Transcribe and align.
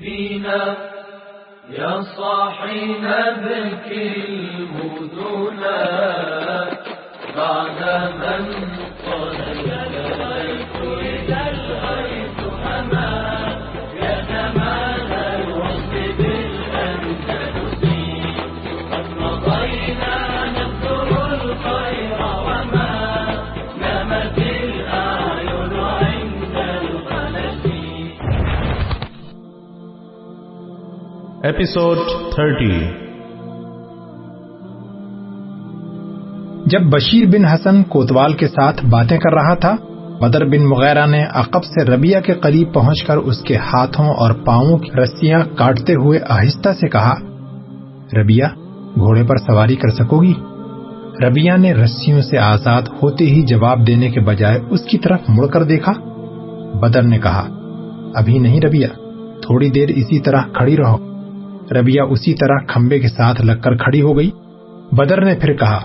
فينا 0.00 0.76
يا 1.70 2.00
صاحي 2.00 2.84
نبكي 3.02 4.14
المدنا 4.28 5.80
بعد 7.36 7.80
من 8.20 8.44
قال 9.06 9.75
ایپیسوڈ 31.42 31.96
تھرٹی 32.34 32.78
جب 36.66 36.80
بشیر 36.82 37.26
بن 37.26 37.44
حسن 37.44 37.82
کوتوال 37.82 38.32
کے 38.32 38.48
ساتھ 38.48 38.86
باتیں 38.86 39.18
کر 39.18 39.32
رہا 39.34 39.54
تھا، 39.54 39.76
بدر 40.20 40.44
بن 40.44 40.66
مغیرہ 40.66 41.06
نے 41.06 41.24
عقب 41.34 41.64
سے 41.64 41.84
ربیہ 41.84 42.20
کے 42.20 42.34
قریب 42.34 42.74
پہنچ 42.74 43.04
کر 43.04 43.16
اس 43.16 43.42
کے 43.42 43.56
ہاتھوں 43.56 44.06
اور 44.06 44.30
پاؤں 44.30 44.78
کی 44.78 44.90
رسیاں 45.00 45.40
کاٹتے 45.56 45.94
ہوئے 45.94 46.20
آہستہ 46.28 46.68
سے 46.80 46.88
کہا 46.88 47.14
ربیہ 48.20 48.44
گھوڑے 48.94 49.22
پر 49.22 49.36
سواری 49.36 49.76
کر 49.76 49.88
سکو 49.88 50.22
گی؟ 50.22 50.32
ربیہ 51.26 51.52
نے 51.58 51.72
رسیوں 51.72 52.22
سے 52.22 52.38
آزاد 52.38 52.82
ہوتے 52.82 53.24
ہی 53.24 53.42
جواب 53.42 53.86
دینے 53.86 54.10
کے 54.10 54.20
بجائے 54.20 54.60
اس 54.70 54.80
کی 54.80 54.98
طرف 54.98 55.20
مڑ 55.28 55.46
کر 55.46 55.62
دیکھا۔ 55.62 55.92
بدر 56.80 57.02
نے 57.02 57.18
کہا، 57.18 57.48
ابھی 58.14 58.38
نہیں 58.38 58.60
ربیہ 58.60 58.86
تھوڑی 59.42 59.70
دیر 59.70 59.88
اسی 59.88 60.20
طرح 60.20 60.42
کھڑی 60.52 60.76
رہو۔ 60.76 61.15
ربیہ 61.72 62.00
اسی 62.00 62.34
طرح 62.34 62.56
کھمبے 62.68 62.98
کے 62.98 63.08
ساتھ 63.08 63.42
لگ 63.42 63.60
کر 63.62 63.76
کھڑی 63.76 64.02
ہو 64.02 64.16
گئی۔ 64.16 64.30
بدر 64.92 65.24
نے 65.24 65.34
پھر 65.34 65.52
کہا، 65.52 65.78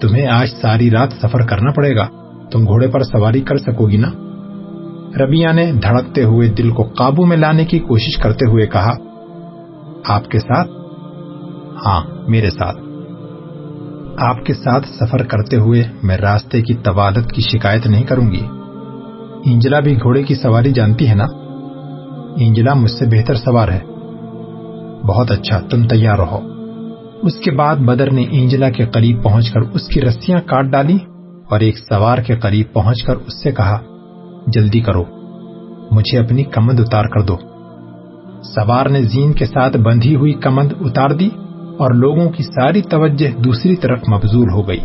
تمہیں 0.00 0.26
آج 0.26 0.48
ساری 0.62 0.90
رات 0.90 1.12
سفر 1.12 1.40
کرنا 1.40 1.72
پڑے 1.72 1.96
گا، 1.96 2.06
تم 2.52 2.66
گھوڑے 2.66 2.88
پر 2.88 3.02
سواری 3.02 3.40
کر 3.40 3.56
سکو 3.56 3.88
گی 3.90 3.96
نا؟ 3.96 4.08
ربیہ 5.18 5.48
نے 5.52 5.72
دھڑکتے 5.72 6.24
ہوئے 6.24 6.48
دل 6.48 6.70
کو 6.70 6.82
قابو 6.82 7.26
میں 7.26 7.36
لانے 7.36 7.64
کی 7.64 7.78
کوشش 7.78 8.16
کرتے 8.16 8.50
ہوئے 8.50 8.66
کہا، 8.66 8.92
آپ 10.08 10.28
کے 10.28 10.38
ساتھ؟ 10.38 10.70
ہاں 11.86 12.02
میرے 12.28 12.50
ساتھ۔ 12.50 12.76
آپ 14.18 14.44
کے 14.44 14.54
ساتھ 14.54 14.88
سفر 14.88 15.18
کرتے 15.18 15.56
ہوئے 15.56 15.84
میں 16.02 16.16
راستے 16.16 16.62
کی 16.62 16.74
طوالت 16.74 17.32
کی 17.32 17.42
شکایت 17.42 17.86
نہیں 17.86 18.04
کروں 18.04 18.30
گی۔ 18.32 18.46
انجلا 19.44 19.80
بھی 19.80 19.96
گھوڑے 19.96 20.22
کی 20.22 20.34
سواری 20.34 20.72
جانتی 20.72 21.08
ہے 21.08 21.14
نا؟ 21.14 21.26
انجلا 22.36 22.74
مجھ 22.74 22.90
سے 22.90 23.04
بہتر 23.06 23.34
سوار 23.34 23.68
ہے۔ 23.68 23.95
بہت 25.08 25.30
اچھا 25.30 25.60
تم 25.60 25.86
تیار 25.88 26.18
رہو۔ 26.18 26.40
اس 27.22 27.34
کے 27.34 27.50
بعد 27.50 27.76
بدر 27.76 28.10
نے 28.10 28.24
انجلا 28.30 28.70
کے 28.70 28.86
قریب 28.86 29.22
پہنچ 29.22 29.50
کر 29.50 29.60
اس 29.60 29.88
کی 29.88 30.00
رسیاں 30.00 30.40
کاٹ 30.46 30.64
ڈالی 30.64 30.98
اور 31.50 31.60
ایک 31.60 31.78
سوار 31.78 32.18
کے 32.18 32.36
قریب 32.36 32.72
پہنچ 32.72 33.02
کر 33.02 33.16
اس 33.16 33.42
سے 33.42 33.52
کہا، 33.52 33.78
جلدی 34.46 34.80
کرو، 34.80 35.04
مجھے 35.90 36.18
اپنی 36.18 36.44
کمند 36.44 36.80
اتار 36.80 37.04
کر 37.04 37.20
دو۔ 37.20 37.36
سوار 38.54 38.86
نے 38.86 39.02
زین 39.02 39.32
کے 39.32 39.46
ساتھ 39.46 39.76
بندھی 39.76 40.16
ہوئی 40.16 40.32
کمند 40.32 40.72
اتار 40.80 41.10
دی 41.10 41.28
اور 41.78 41.94
لوگوں 41.94 42.30
کی 42.30 42.42
ساری 42.42 42.82
توجہ 42.82 43.42
دوسری 43.42 43.76
طرف 43.76 44.08
مبزول 44.08 44.50
ہو 44.50 44.68
گئی۔ 44.68 44.80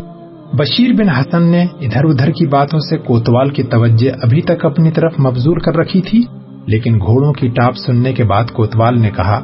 بشیر 0.58 0.92
بن 0.92 1.08
حسن 1.08 1.42
نے 1.42 1.62
ادھر 1.80 2.04
ادھر 2.04 2.30
کی 2.30 2.46
باتوں 2.46 2.78
سے 2.78 2.96
کوتوال 2.98 3.50
کی 3.50 3.62
توجہ 3.62 4.10
ابھی 4.22 4.40
تک 4.40 4.64
اپنی 4.64 4.90
طرف 4.90 5.20
مبزول 5.20 5.58
کر 5.58 5.76
رکھی 5.76 6.00
تھی، 6.02 6.20
لیکن 6.66 6.98
گھوڑوں 6.98 7.32
کی 7.32 7.48
ٹاپ 7.48 7.76
سننے 7.76 8.12
کے 8.12 8.24
بعد 8.24 8.50
کوتوال 8.52 9.00
نے 9.00 9.10
کہا 9.10 9.40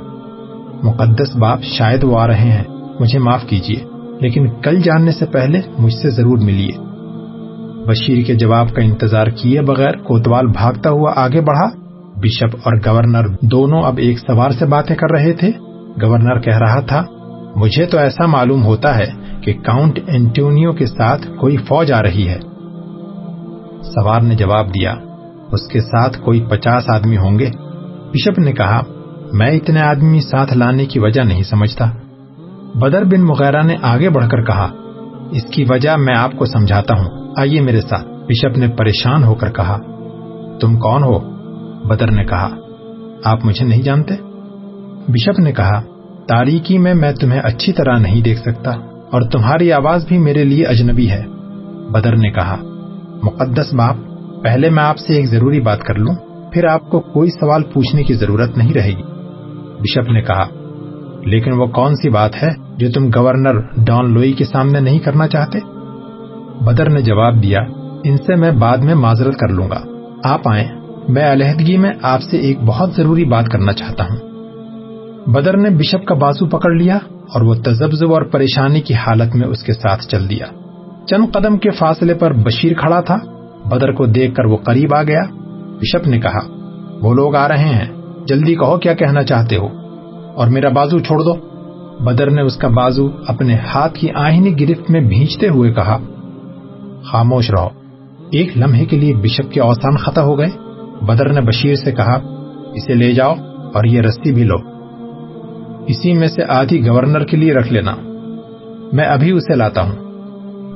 مقدس 0.83 1.37
باپ 1.37 1.63
شاید 1.63 2.05
وہ 2.05 2.19
آ 2.19 2.27
رہے 2.27 2.51
ہیں، 2.53 2.65
مجھے 3.01 3.19
معاف 3.19 3.45
کیجیے 3.45 3.77
لیکن 4.21 4.49
کل 4.49 4.81
جاننے 4.81 5.13
سے 5.13 5.27
پہلے 5.27 5.61
مجھ 5.79 5.95
سے 5.95 6.11
ضرور 6.11 6.39
ملیے۔ 6.39 6.73
بشیر 7.87 8.25
کے 8.25 8.35
جواب 8.35 8.75
کا 8.75 8.83
انتظار 8.83 9.27
کیے 9.27 9.61
بغیر 9.61 9.93
کوتوال 9.93 10.47
بھاگتا 10.47 10.91
ہوا 10.91 11.13
آگے 11.17 11.41
بڑھا۔ 11.41 11.69
بشپ 12.17 12.57
اور 12.65 12.73
گورنر 12.87 13.29
دونوں 13.43 13.83
اب 13.83 13.95
ایک 13.99 14.19
سوار 14.19 14.51
سے 14.51 14.67
باتیں 14.67 14.97
کر 14.97 15.11
رہے 15.11 15.33
تھے۔ 15.33 15.51
گورنر 16.03 16.41
کہہ 16.41 16.59
رہا 16.59 16.81
تھا، 16.81 17.05
مجھے 17.57 17.87
تو 17.87 17.99
ایسا 17.99 18.27
معلوم 18.27 18.65
ہوتا 18.65 18.99
ہے 18.99 19.07
کہ 19.41 19.53
کاؤنٹ 19.53 19.99
اینٹونیو 20.07 20.73
کے 20.73 20.87
ساتھ 20.87 21.27
کوئی 21.37 21.57
فوج 21.57 21.93
آ 21.93 22.03
رہی 22.03 22.29
ہے۔ 22.29 22.39
سوار 23.83 24.21
نے 24.21 24.35
جواب 24.35 24.69
دیا، 24.69 24.95
اس 25.53 25.69
کے 25.73 25.81
ساتھ 25.81 26.19
کوئی 26.21 26.41
پچاس 26.49 26.91
آدمی 26.91 27.17
ہوں 27.17 27.39
گے۔ 27.39 27.51
بشپ 28.15 28.39
نے 28.39 28.53
کہا 28.53 28.83
میں 29.33 29.51
اتنے 29.51 29.81
آدمی 29.81 30.21
ساتھ 30.21 30.57
لانے 30.57 30.87
کی 30.87 30.99
وجہ 30.99 31.21
نہیں 31.21 31.43
سمجھتا۔ 31.43 31.85
بدر 32.75 33.05
بن 33.05 33.21
مغیرہ 33.21 33.63
نے 33.63 33.77
آگے 33.83 34.11
بڑھ 34.11 34.29
کر 34.29 34.45
کہا، 34.45 34.73
اس 35.31 35.43
کی 35.51 35.65
وجہ 35.69 35.97
میں 35.97 36.15
آپ 36.17 36.33
کو 36.33 36.45
سمجھاتا 36.45 36.95
ہوں۔ 36.95 37.35
آئیے 37.37 37.61
میرے 37.61 37.81
ساتھ، 37.81 38.09
بشپ 38.09 38.59
نے 38.59 38.69
پریشان 38.69 39.25
ہو 39.25 39.35
کر 39.35 39.51
کہا، 39.51 39.79
تم 40.61 40.77
کون 40.77 41.03
ہو؟ 41.03 41.19
بدر 41.89 42.11
نے 42.11 42.25
کہا، 42.25 42.49
آپ 43.25 43.45
مجھے 43.45 43.67
نہیں 43.67 43.83
جانتے؟ 43.83 44.15
بشپ 45.09 45.39
نے 45.39 45.53
کہا، 45.53 45.83
تاریکی 46.29 46.79
میں 46.79 46.95
میں 46.95 47.13
تمہیں 47.13 47.41
اچھی 47.45 47.73
طرح 47.73 47.99
نہیں 47.99 48.21
دیکھ 48.21 48.41
سکتا 48.41 48.71
اور 49.13 49.23
تمہاری 49.23 49.73
آواز 49.73 50.07
بھی 50.09 50.19
میرے 50.19 50.45
لیے 50.45 50.65
اجنبی 50.65 51.11
ہے۔ 51.11 51.23
بدر 51.93 52.17
نے 52.17 52.31
کہا، 52.31 52.57
مقدس 53.23 53.75
باپ، 53.75 53.97
پہلے 54.43 54.71
میں 54.71 54.85
آپ 54.85 54.99
سے 54.99 55.15
ایک 55.15 55.27
ضروری 55.27 55.61
بات 55.61 55.81
کر 55.81 55.95
لوں، 55.95 56.15
پھر 56.53 56.65
آپ 56.65 56.91
کو 56.91 57.01
کوئی 57.01 57.31
سوال 57.31 57.63
پوچھنے 57.63 58.03
کی 58.03 58.15
ضرورت 58.15 58.59
نہیں 58.59 58.75
رہے 58.75 58.91
گی۔ 58.91 59.18
بشپ 59.81 60.11
نے 60.11 60.23
کہا، 60.23 60.49
لیکن 61.25 61.53
وہ 61.53 61.67
کون 61.67 61.95
سی 61.95 62.11
بات 62.11 62.43
ہے 62.43 62.49
جو 62.77 62.93
تم 62.93 63.11
گورنر 63.15 63.61
ڈان 63.61 64.15
لوئی 64.15 64.33
کے 64.33 64.45
سامنے 64.45 64.81
نہیں 64.81 64.99
کرنا 64.99 65.29
چاہتے؟ 65.29 65.59
بدر 66.65 66.91
نے 66.91 67.03
جواب 67.03 67.43
دیا، 67.43 67.59
ان 68.05 68.17
سے 68.17 68.35
میں 68.35 68.51
بعد 68.51 68.79
میں 68.79 68.95
معذرت 68.95 69.37
کر 69.37 69.49
لوں 69.49 69.71
گا۔ 69.71 69.81
آپ 70.25 70.49
آئیں، 70.49 70.69
میں 71.09 71.33
علیحدگی 71.33 71.77
میں 71.77 71.91
آپ 72.03 72.23
سے 72.23 72.37
ایک 72.37 72.61
بہت 72.61 72.91
ضروری 72.97 73.25
بات 73.25 73.47
کرنا 73.47 73.73
چاہتا 73.73 74.05
ہوں۔ 74.05 74.29
بدر 75.27 75.57
نے 75.57 75.71
بشپ 75.71 76.07
کا 76.07 76.15
بازو 76.15 76.47
پکڑ 76.47 76.71
لیا 76.71 76.97
اور 77.13 77.41
وہ 77.41 77.55
تجزب 77.55 78.13
اور 78.13 78.23
پریشانی 78.23 78.81
کی 78.81 78.95
حالت 78.95 79.37
میں 79.37 79.49
اس 79.49 79.63
کے 79.63 79.73
ساتھ 79.73 80.07
چل 80.07 80.31
دیا۔ 80.31 80.47
چند 81.07 81.25
قدم 81.33 81.59
کے 81.59 81.71
فاصلے 81.71 82.15
پر 82.15 82.33
بشیر 82.33 82.73
کھڑا 82.73 83.01
تھا۔ 83.01 83.17
بدر 83.69 83.93
کو 83.93 84.07
دیکھ 84.07 84.35
کر 84.35 84.45
وہ 84.45 84.57
قریب 84.57 84.95
آ 84.95 85.03
گیا۔ 85.03 85.23
بشپ 85.81 86.07
نے 86.07 86.21
کہا، 86.21 86.41
وہ 87.03 87.15
لوگ 87.15 87.35
آ 87.35 87.49
رہے 87.49 87.69
ہیں۔ 87.69 87.98
جلدی 88.29 88.55
کہو 88.55 88.79
کیا 88.79 88.95
کہنا 88.95 89.23
چاہتے 89.23 89.57
ہو 89.57 89.67
اور 90.35 90.47
میرا 90.47 90.69
بازو 90.69 90.99
چھوڑ 90.99 91.19
دو۔ 91.19 91.35
بدر 92.05 92.31
نے 92.31 92.43
اس 92.43 92.57
کا 92.57 92.69
بازو 92.69 93.09
اپنے 93.27 93.55
ہاتھ 93.55 93.99
کی 93.99 94.09
آہنی 94.15 94.61
گرفت 94.61 94.91
میں 94.91 95.01
بھینچتے 95.01 95.49
ہوئے 95.49 95.73
کہا، 95.73 95.99
خاموش 97.05 97.51
رہو۔ 97.51 97.69
ایک 98.33 98.59
لمحے 98.59 98.85
کے 98.85 98.97
لیے 98.97 99.15
بشپ 99.15 99.53
کے 99.53 99.61
اوسان 99.61 99.97
ختم 99.97 100.23
ہو 100.23 100.39
گئے۔ 100.39 100.49
بدر 101.05 101.33
نے 101.33 101.41
بشیر 101.41 101.75
سے 101.75 101.93
کہا، 101.93 102.21
اسے 102.75 102.95
لے 102.95 103.13
جاؤ 103.13 103.35
اور 103.75 103.85
یہ 103.85 104.01
رسی 104.01 104.33
بھی 104.33 104.45
لو۔ 104.45 104.57
اسی 105.87 106.13
میں 106.13 106.29
سے 106.29 106.43
آدھی 106.49 106.87
گورنر 106.87 107.25
کے 107.25 107.37
لیے 107.37 107.55
رکھ 107.55 107.73
لینا۔ 107.73 107.95
میں 108.93 109.05
ابھی 109.05 109.31
اسے 109.31 109.55
لاتا 109.55 109.83
ہوں۔ 109.83 109.97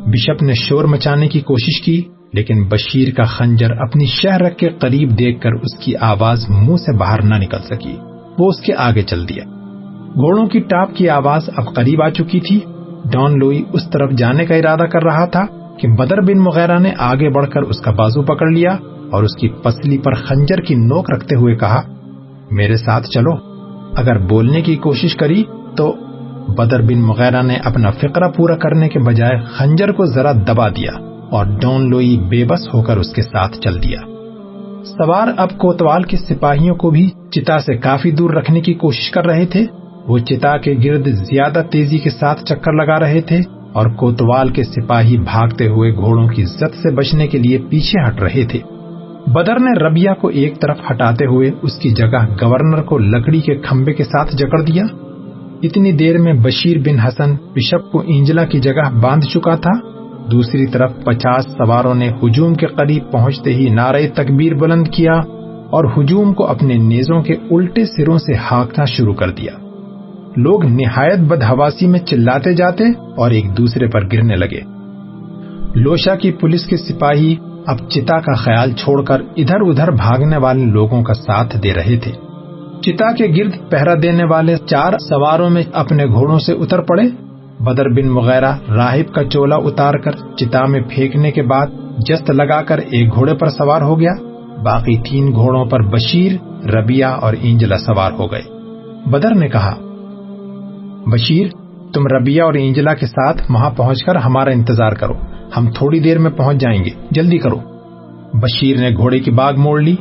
بشپ 0.07 0.43
نے 0.43 0.53
شور 0.55 0.85
مچانے 0.85 1.29
کی 1.29 1.41
کوشش 1.41 1.83
کی۔ 1.83 2.03
لیکن 2.33 2.69
بشیر 2.69 3.15
کا 3.15 3.25
خنجر 3.25 3.71
اپنی 3.71 4.07
شہرک 4.07 4.59
کے 4.59 4.69
قریب 4.69 5.19
دیکھ 5.19 5.41
کر 5.41 5.53
اس 5.53 5.79
کی 5.79 5.97
آواز 5.97 6.45
منہ 6.49 6.77
سے 6.77 6.97
باہر 6.97 7.23
نہ 7.23 7.35
نکل 7.35 7.59
سکی۔ 7.63 7.97
وہ 8.39 8.49
اس 8.49 8.61
کے 8.61 8.73
آگے 8.77 9.03
چل 9.03 9.29
دیا۔ 9.29 9.45
گھوڑوں 10.15 10.47
کی 10.47 10.61
ٹاپ 10.61 10.95
کی 10.95 11.09
آواز 11.09 11.51
اب 11.57 11.75
قریب 11.75 12.03
آ 12.03 12.09
چکی 12.09 12.41
تھی۔ 12.41 12.61
ڈان 13.13 13.39
لوئی 13.39 13.63
اس 13.73 13.91
طرف 13.91 14.11
جانے 14.11 14.47
کا 14.47 14.55
ارادہ 14.55 14.83
کر 14.83 15.03
رہا 15.03 15.25
تھا 15.27 15.47
کہ 15.79 15.89
بدر 15.89 16.21
بن 16.21 16.39
مغیرہ 16.39 16.79
نے 16.79 16.93
آگے 16.99 17.31
بڑھ 17.31 17.51
کر 17.51 17.63
اس 17.63 17.81
کا 17.81 17.91
بازو 17.91 18.23
پکڑ 18.23 18.51
لیا 18.51 18.73
اور 19.13 19.23
اس 19.23 19.35
کی 19.41 19.49
پسلی 19.49 19.99
پر 19.99 20.15
خنجر 20.15 20.57
کی 20.57 20.75
نوک 20.75 21.11
رکھتے 21.11 21.37
ہوئے 21.37 21.57
کہا، 21.57 21.83
میرے 22.51 22.77
ساتھ 22.77 23.09
چلو۔ 23.09 23.33
اگر 23.97 24.19
بولنے 24.19 24.63
کی 24.63 24.77
کوشش 24.77 25.17
کری 25.17 25.45
تو 25.77 25.95
بدر 26.49 26.83
بن 26.83 27.01
مغیرہ 27.01 27.43
نے 27.43 27.55
اپنا 27.65 27.91
فقرہ 27.91 28.29
پورا 28.37 28.57
کرنے 28.57 28.89
کے 28.89 28.99
بجائے 28.99 29.41
خنجر 29.41 29.93
کو 29.93 30.07
ذرا 30.07 30.33
دبا 30.33 30.69
دیا۔ 30.69 31.12
اور 31.33 31.47
ڈون 31.47 31.91
لوئی 31.91 32.19
بے 32.31 32.45
بس 32.45 32.75
ہو 32.75 32.83
کر 32.83 32.97
اس 32.97 33.13
کے 33.13 33.23
ساتھ 33.23 33.59
چل 33.59 33.83
دیا۔ 33.83 33.99
سوار 34.85 35.29
اب 35.37 35.59
کوتوال 35.59 36.03
کے 36.03 36.17
سپاہیوں 36.17 36.75
کو 36.75 36.91
بھی 36.91 37.11
چتا 37.31 37.59
سے 37.59 37.77
کافی 37.77 38.11
دور 38.11 38.31
رکھنے 38.31 38.61
کی 38.61 38.75
کوشش 38.75 39.11
کر 39.11 39.27
رہے 39.27 39.47
تھے۔ 39.47 39.65
وہ 40.09 40.19
چتا 40.19 40.57
کے 40.57 40.75
گرد 40.85 41.09
زیادہ 41.09 41.63
تیزی 41.71 41.99
کے 41.99 42.11
ساتھ 42.11 42.45
چکر 42.45 42.73
لگا 42.73 43.01
رہے 43.01 43.21
تھے 43.21 43.41
اور 43.73 43.87
کوتوال 43.87 44.49
کے 44.49 44.65
سپاہی 44.65 45.17
بھاگتے 45.17 45.69
ہوئے 45.69 45.95
گھوڑوں 45.95 46.29
کی 46.29 46.45
زد 46.45 46.75
سے 46.83 46.91
بچنے 46.91 47.27
کے 47.27 47.39
لیے 47.39 47.59
پیچھے 47.71 48.09
ہٹ 48.09 48.21
رہے 48.21 48.45
تھے۔ 48.45 48.59
بدر 49.27 49.59
نے 49.61 49.87
ربیہ 49.87 50.11
کو 50.21 50.29
ایک 50.29 50.61
طرف 50.61 50.77
ہٹاتے 50.91 51.27
ہوئے 51.27 51.51
اس 51.63 51.79
کی 51.79 51.91
جگہ 51.91 52.27
گورنر 52.43 52.83
کو 52.83 52.99
لکڑی 52.99 53.41
کے 53.41 53.55
کھمبے 53.55 53.93
کے 53.93 54.05
ساتھ 54.05 54.37
جکڑ 54.37 54.63
دیا۔ 54.63 54.85
اتنی 55.63 55.93
دیر 55.93 56.19
میں 56.19 56.33
بشیر 56.33 56.79
بن 56.79 56.99
حسن 56.99 57.35
بشپ 57.55 57.93
کو 57.93 58.03
انجلا 58.07 58.45
کی 58.45 58.61
جگہ 58.61 58.91
باندھ 59.03 59.25
چکا 59.25 59.55
تھا۔ 59.55 59.92
دوسری 60.31 60.67
طرف 60.67 60.93
پچاس 61.05 61.45
سواروں 61.45 61.95
نے 61.95 62.11
ہجوم 62.23 62.55
کے 62.55 62.67
قریب 62.67 63.13
پہنچتے 63.13 63.55
ہی 63.55 63.71
نعرے 63.71 64.09
تکبیر 64.09 64.55
بلند 64.55 64.89
کیا 64.89 65.13
اور 65.71 65.85
ہجوم 65.85 66.35
کو 66.35 66.47
اپنے 66.47 66.75
نیزوں 66.75 67.23
کے 67.23 67.35
الٹے 67.51 67.85
سروں 67.85 68.19
سے 68.19 68.35
ہانکنا 68.35 68.85
شروع 68.85 69.15
کر 69.15 69.31
دیا۔ 69.31 69.53
لوگ 70.37 70.65
نہایت 70.65 71.19
بدہواسی 71.19 71.87
میں 71.87 72.01
چلاتے 72.01 72.53
جاتے 72.53 72.85
اور 73.17 73.31
ایک 73.31 73.59
دوسرے 73.59 73.87
پر 73.87 74.05
گرنے 74.13 74.37
لگے۔ 74.37 74.61
لوشا 75.75 76.15
کی 76.15 76.33
پولیس 76.33 76.67
کے 76.67 76.77
سپاہی 76.77 77.37
اب 77.67 77.79
چتا 77.89 78.19
کا 78.19 78.35
خیال 78.35 78.73
چھوڑ 78.73 79.05
کر 79.05 79.21
ادھر 79.37 79.61
ادھر 79.61 79.91
بھاگنے 79.91 80.37
والے 80.37 80.65
لوگوں 80.65 81.03
کا 81.03 81.15
ساتھ 81.15 81.57
دے 81.63 81.75
رہے 81.75 81.97
تھے۔ 81.97 82.13
چتا 82.81 83.13
کے 83.13 83.27
گرد 83.27 83.71
پہرا 83.71 83.95
دینے 84.03 84.25
والے 84.25 84.57
چار 84.57 84.99
سواروں 84.99 85.51
میں 85.51 85.63
اپنے 85.73 86.07
گھوڑوں 86.07 86.39
سے 86.39 86.53
اتر 86.53 86.81
پڑے۔ 86.81 87.03
بدر 87.65 87.89
بن 87.89 88.09
مغیرہ 88.09 88.53
راہب 88.69 89.15
کا 89.15 89.25
چولا 89.25 89.57
اتار 89.57 89.95
کر 89.95 90.11
چتا 90.37 90.67
میں 90.67 90.81
پھینکنے 90.81 91.31
کے 91.31 91.43
بعد 91.43 91.67
جست 91.99 92.31
لگا 92.31 92.63
کر 92.63 92.79
ایک 92.79 93.15
گھوڑے 93.15 93.35
پر 93.35 93.49
سوار 93.49 93.83
ہو 93.83 94.01
گیا۔ 94.01 94.13
باقی 94.63 94.97
تین 94.97 95.33
گھوڑوں 95.33 95.65
پر 95.65 95.83
بشیر 95.83 96.33
ربیہ 96.67 97.05
اور 97.05 97.33
اینجلا 97.41 97.79
سوار 97.79 98.13
ہو 98.13 98.33
گئے۔ 98.33 98.43
بدر 99.07 99.35
نے 99.35 99.49
کہا، 99.49 99.75
بشیر، 101.07 101.47
تم 101.93 102.07
ربیہ 102.07 102.43
اور 102.43 102.55
اینجلا 102.55 102.95
کے 102.95 103.07
ساتھ 103.07 103.43
وہاں 103.51 103.71
پہنچ 103.77 104.05
کر 104.05 104.17
ہمارا 104.17 104.51
انتظار 104.51 104.91
کرو۔ 104.91 105.15
ہم 105.57 105.71
تھوڑی 105.75 106.01
دیر 106.01 106.19
میں 106.19 106.31
پہنچ 106.31 106.57
جائیں 106.57 106.85
گے۔ 106.85 106.91
جلدی 107.11 107.39
کرو۔ 107.39 107.59
بشیر 108.35 108.77
نے 108.79 108.91
گھوڑے 108.97 109.21
کی 109.21 109.31
باغ 109.31 109.55
موڑ 109.57 109.81
لی۔ 109.81 109.97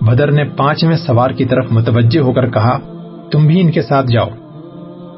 بدر 0.00 0.30
نے 0.30 0.44
پانچویں 0.44 0.96
سوار 0.96 1.30
کی 1.30 1.44
طرف 1.44 1.72
متوجہ 1.72 2.20
ہو 2.20 2.32
کر 2.32 2.50
کہا، 2.50 2.78
تم 3.32 3.46
بھی 3.46 3.60
ان 3.60 3.70
کے 3.70 3.82
ساتھ 3.82 4.06
جاؤ۔ 4.06 4.28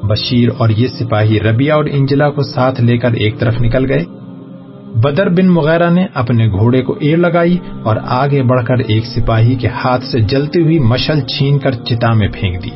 بشیر 0.07 0.49
اور 0.57 0.69
یہ 0.69 0.87
سپاہی 0.87 1.39
ربیہ 1.39 1.73
اور 1.73 1.85
انجلا 1.91 2.29
کو 2.29 2.41
ساتھ 2.43 2.81
لے 2.81 2.97
کر 2.97 3.11
ایک 3.11 3.39
طرف 3.39 3.61
نکل 3.61 3.91
گئے۔ 3.91 4.03
بدر 4.95 5.29
بن 5.29 5.47
مغیرہ 5.47 5.89
نے 5.89 6.05
اپنے 6.13 6.47
گھوڑے 6.47 6.81
کو 6.81 6.95
ایر 6.99 7.17
لگائی 7.17 7.57
اور 7.83 7.95
آگے 8.03 8.43
بڑھ 8.43 8.65
کر 8.65 8.77
ایک 8.87 9.05
سپاہی 9.05 9.55
کے 9.55 9.67
ہاتھ 9.67 10.03
سے 10.03 10.19
جلتی 10.19 10.61
ہوئی 10.61 10.79
مشل 10.79 11.21
چھین 11.21 11.59
کر 11.59 11.71
چتا 11.71 12.13
میں 12.13 12.27
پھینک 12.27 12.63
دی۔ 12.63 12.69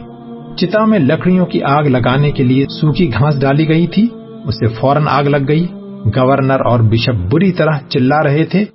چتا 0.57 0.85
میں 0.85 0.99
لکڑیوں 0.99 1.45
کی 1.45 1.63
آگ 1.63 1.83
لگانے 1.83 2.31
کے 2.31 2.43
لیے 2.43 2.65
سوکھی 2.65 3.11
گھاس 3.19 3.41
ڈالی 3.41 3.67
گئی 3.67 3.87
تھی۔ 3.87 4.07
اسے 4.47 4.67
فوراً 4.67 5.03
آگ 5.09 5.23
لگ 5.23 5.47
گئی۔ 5.47 5.67
گورنر 6.05 6.65
اور 6.65 6.79
بشپ 6.79 7.33
بری 7.33 7.51
طرح 7.51 7.77
چلا 7.89 8.23
رہے 8.23 8.43
تھے، 8.43 8.65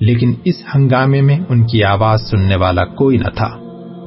لیکن 0.00 0.34
اس 0.44 0.54
ہنگامے 0.74 1.20
میں 1.20 1.38
ان 1.48 1.66
کی 1.66 1.84
آواز 1.84 2.20
سننے 2.30 2.56
والا 2.56 2.84
کوئی 2.84 3.16
نہ 3.16 3.30
تھا۔ 3.36 3.48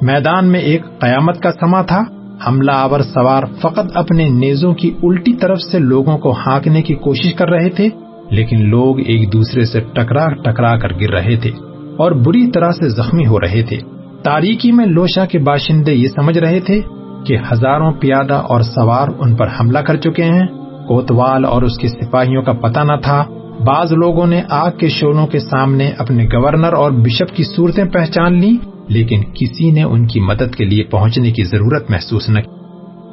میدان 0.01 0.47
میں 0.47 0.59
ایک 0.59 0.81
قیامت 0.99 1.41
کا 1.41 1.51
سما 1.51 1.81
تھا۔ 1.81 2.22
حملہ 2.47 2.71
آور 2.71 2.99
سوار 2.99 3.43
فقط 3.61 3.91
اپنے 3.95 4.29
نیزوں 4.29 4.73
کی 4.73 4.91
الٹی 5.03 5.33
طرف 5.33 5.61
سے 5.61 5.79
لوگوں 5.79 6.17
کو 6.17 6.31
ہانکنے 6.31 6.81
کی 6.81 6.93
کوشش 6.93 7.33
کر 7.33 7.49
رہے 7.49 7.69
تھے، 7.69 7.89
لیکن 8.29 8.69
لوگ 8.69 8.99
ایک 8.99 9.33
دوسرے 9.33 9.65
سے 9.65 9.79
ٹکرا 9.79 10.27
ٹکرا 10.33 10.77
کر 10.77 10.93
گر 10.93 11.11
رہے 11.11 11.35
تھے 11.35 11.51
اور 11.97 12.11
بری 12.11 12.51
طرح 12.51 12.71
سے 12.71 12.89
زخمی 12.89 13.25
ہو 13.27 13.39
رہے 13.39 13.61
تھے۔ 13.61 13.77
تاریکی 14.23 14.71
میں 14.71 14.85
لوشا 14.85 15.25
کے 15.25 15.39
باشندے 15.39 15.93
یہ 15.93 16.07
سمجھ 16.07 16.37
رہے 16.37 16.59
تھے 16.59 16.81
کہ 17.25 17.37
ہزاروں 17.51 17.91
پیادہ 17.91 18.33
اور 18.33 18.61
سوار 18.61 19.07
ان 19.19 19.35
پر 19.35 19.47
حملہ 19.59 19.79
کر 19.79 19.95
چکے 19.95 20.23
ہیں۔ 20.23 20.47
کوتوال 20.87 21.45
اور 21.45 21.61
اس 21.61 21.77
کے 21.77 21.87
سپاہیوں 21.87 22.41
کا 22.41 22.53
پتہ 22.53 22.79
نہ 22.79 22.95
تھا۔ 23.03 23.25
بعض 23.65 23.93
لوگوں 23.93 24.27
نے 24.27 24.41
آگ 24.49 24.71
کے 24.71 24.87
شولوں 24.89 25.27
کے 25.27 25.39
سامنے 25.39 25.91
اپنے 25.97 26.25
گورنر 26.25 26.73
اور 26.73 26.91
بشپ 26.91 27.35
کی 27.35 27.43
صورتیں 27.43 27.85
پہچان 27.85 28.33
لی 28.33 28.57
لیکن 28.87 29.21
کسی 29.33 29.71
نے 29.71 29.83
ان 29.83 30.07
کی 30.07 30.19
مدد 30.19 30.55
کے 30.55 30.65
لیے 30.65 30.83
پہنچنے 30.83 31.31
کی 31.31 31.43
ضرورت 31.43 31.91
محسوس 31.91 32.29
نہ 32.29 32.39
کی۔ 32.39 32.63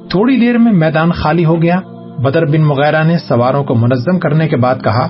تھوڑی 0.09 0.41
دیر 0.41 0.59
میں 0.59 0.73
میدان 0.73 1.13
خالی 1.13 1.45
ہو 1.45 1.63
گیا۔ 1.63 1.81
بدر 2.19 2.47
بن 2.47 2.61
مغیرہ 2.61 3.05
نے 3.05 3.19
سواروں 3.19 3.65
کو 3.65 3.75
منظم 3.75 4.19
کرنے 4.19 4.49
کے 4.49 4.57
بعد 4.57 4.75
کہا، 4.85 5.09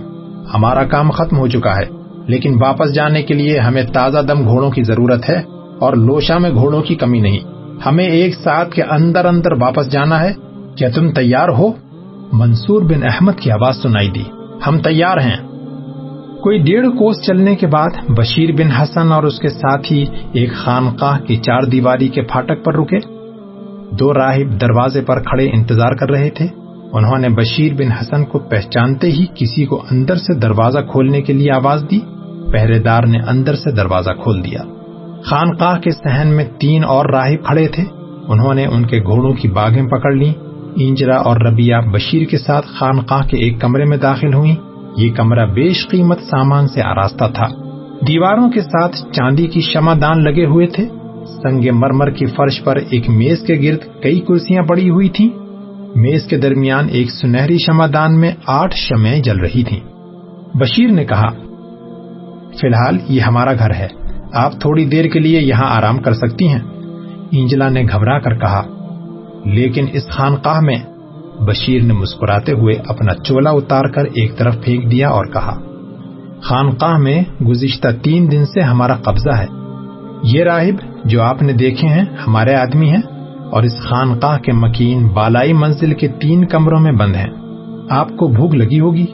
ہمارا 0.54 0.84
کام 0.84 1.10
ختم 1.10 1.38
ہو 1.38 1.48
چکا 1.48 1.76
ہے، 1.76 1.84
لیکن 2.26 2.62
واپس 2.62 2.94
جانے 2.94 3.22
کے 3.22 3.34
لیے 3.34 3.58
ہمیں 3.58 3.82
تازہ 3.92 4.18
دم 4.18 4.44
گھوڑوں 4.44 4.70
کی 4.70 4.82
ضرورت 4.82 5.30
ہے 5.30 5.42
اور 5.80 5.92
لوشا 5.92 6.38
میں 6.38 6.50
گھوڑوں 6.50 6.82
کی 6.82 6.94
کمی 6.94 7.20
نہیں۔ 7.20 7.38
ہمیں 7.86 8.06
ایک 8.06 8.34
ساتھ 8.34 8.70
کے 8.70 8.82
اندر 8.82 9.24
اندر 9.24 9.52
واپس 9.52 9.92
جانا 9.92 10.22
ہے۔ 10.22 10.32
کیا 10.76 10.88
تم 10.94 11.12
تیار 11.12 11.48
ہو؟ 11.48 11.72
منصور 12.32 12.82
بن 12.82 13.02
احمد 13.02 13.32
کی 13.36 13.50
آواز 13.50 13.82
سنائی 13.82 14.08
دی۔ 14.08 14.22
ہم 14.66 14.78
تیار 14.78 15.16
ہیں۔ 15.16 15.49
کوئی 16.42 16.58
ڈیڑھ 16.58 16.86
کوس 16.86 17.26
چلنے 17.26 17.56
کے 17.56 17.66
بعد 17.66 17.88
بشیر 18.08 18.52
بن 18.52 18.70
حسن 18.70 19.12
اور 19.12 19.22
اس 19.22 19.38
کے 19.38 19.48
ساتھی 19.48 20.06
ایک 20.32 20.52
خانقاہ 20.52 21.18
کی 21.18 21.36
چار 21.36 21.62
دیواری 21.62 22.08
کے 22.08 22.22
پھاٹک 22.22 22.64
پر 22.64 22.74
رکے۔ 22.74 22.98
دو 23.96 24.14
راہب 24.14 24.60
دروازے 24.60 25.00
پر 25.00 25.22
کھڑے 25.22 25.50
انتظار 25.52 25.92
کر 25.92 26.10
رہے 26.10 26.30
تھے۔ 26.30 26.46
انہوں 26.92 27.18
نے 27.18 27.28
بشیر 27.28 27.74
بن 27.74 27.92
حسن 27.92 28.24
کو 28.24 28.38
پہچانتے 28.38 29.06
ہی 29.06 29.26
کسی 29.34 29.64
کو 29.64 29.84
اندر 29.90 30.16
سے 30.16 30.38
دروازہ 30.38 30.78
کھولنے 30.78 31.22
کے 31.22 31.32
لیے 31.32 31.50
آواز 31.50 31.84
دی۔ 31.90 32.00
پہرے 32.52 32.78
دار 32.78 33.02
نے 33.02 33.18
اندر 33.18 33.54
سے 33.54 33.70
دروازہ 33.70 34.10
کھول 34.10 34.44
دیا۔ 34.44 34.58
خانقاہ 35.24 35.78
کے 35.80 35.90
سہن 35.90 36.28
میں 36.28 36.44
تین 36.60 36.84
اور 36.84 37.06
راہب 37.06 37.46
کھڑے 37.46 37.66
تھے۔ 37.66 37.84
انہوں 38.28 38.54
نے 38.54 38.66
ان 38.66 38.86
کے 38.86 39.00
گھوڑوں 39.00 39.32
کی 39.32 39.48
باغیں 39.48 39.86
پکڑ 39.86 40.12
لی 40.12 40.32
اینجرا 40.76 41.16
اور 41.16 41.36
ربیہ 41.40 41.76
بشیر 41.92 42.24
کے 42.24 42.38
ساتھ 42.38 42.66
خانقاہ 42.78 43.22
کے 43.22 43.36
ایک 43.36 43.60
کمرے 43.60 43.84
میں 43.84 43.96
داخل 43.96 44.34
ہوئی 44.34 44.56
یہ 44.96 45.12
کمرہ 45.12 45.46
بیش 45.46 45.88
قیمت 45.88 46.18
سامان 46.20 46.68
سے 46.68 46.82
آراستہ 46.82 47.24
تھا۔ 47.34 47.46
دیواروں 48.08 48.50
کے 48.50 48.62
ساتھ 48.62 48.96
چاندی 49.12 49.46
کی 49.46 49.60
شمع 49.60 49.94
دان 50.00 50.24
لگے 50.24 50.44
ہوئے 50.44 50.66
تھے۔ 50.66 50.88
سنگ 51.26 51.64
مرمر 51.72 52.10
کی 52.10 52.26
فرش 52.26 52.64
پر 52.64 52.76
ایک 52.90 53.10
میز 53.10 53.40
کے 53.46 53.54
گرد 53.62 54.02
کئی 54.02 54.20
کرسیاں 54.20 54.62
پڑی 54.62 54.90
ہوئی 54.90 55.08
تھیں۔ 55.08 55.28
میز 55.94 56.24
کے 56.24 56.36
درمیان 56.36 56.86
ایک 56.90 57.10
سنہری 57.10 57.58
شمع 57.58 57.86
دان 57.94 58.20
میں 58.20 58.32
آٹھ 58.46 58.74
شمع 58.76 59.14
جل 59.24 59.38
رہی 59.38 59.64
تھیں۔ 59.64 59.80
بشیر 60.54 60.90
نے 60.90 61.04
کہا، 61.04 61.28
فی 62.60 62.66
الحال 62.66 62.98
یہ 63.08 63.20
ہمارا 63.20 63.52
گھر 63.52 63.74
ہے۔ 63.74 63.88
آپ 64.32 64.52
تھوڑی 64.60 64.84
دیر 64.84 65.04
کے 65.04 65.18
لیے 65.18 65.40
یہاں 65.40 65.76
آرام 65.76 65.98
کر 65.98 66.12
سکتی 66.12 66.48
ہیں۔ 66.48 66.60
انجلا 67.32 67.68
نے 67.68 67.82
گھبرا 67.82 68.18
کر 68.18 68.38
کہا، 68.38 68.62
لیکن 69.44 69.86
اس 69.92 70.08
خانقاہ 70.08 70.60
میں 70.60 70.78
بشیر 71.46 71.82
نے 71.82 71.92
مسکراتے 71.92 72.52
ہوئے 72.52 72.74
اپنا 72.88 73.14
چولا 73.14 73.50
اتار 73.50 73.84
کر 73.84 74.04
ایک 74.04 74.36
طرف 74.36 74.64
پھینک 74.64 74.90
دیا 74.90 75.08
اور 75.08 75.26
کہا، 75.26 75.56
خانقاہ 76.42 76.96
میں 76.98 77.22
گزشتہ 77.44 77.88
تین 78.02 78.30
دن 78.32 78.44
سے 78.44 78.60
ہمارا 78.60 78.94
قبضہ 78.94 79.36
ہے۔ 79.38 79.46
یہ 80.22 80.44
راہب 80.44 80.74
جو 81.04 81.22
آپ 81.22 81.42
نے 81.42 81.52
دیکھے 81.52 81.88
ہیں، 81.88 82.04
ہمارے 82.26 82.54
آدمی 82.54 82.90
ہیں 82.90 83.02
اور 83.50 83.62
اس 83.62 83.78
خانقاہ 83.80 84.38
کے 84.38 84.52
مکین 84.52 85.08
بالائی 85.08 85.52
منزل 85.52 85.94
کے 85.94 86.08
تین 86.08 86.44
کمروں 86.44 86.80
میں 86.80 86.92
بند 86.92 87.16
ہیں۔ 87.16 87.30
آپ 87.90 88.08
کو 88.08 88.26
بھوک 88.26 88.54
لگی 88.54 88.80
ہوگی؟ 88.80 89.06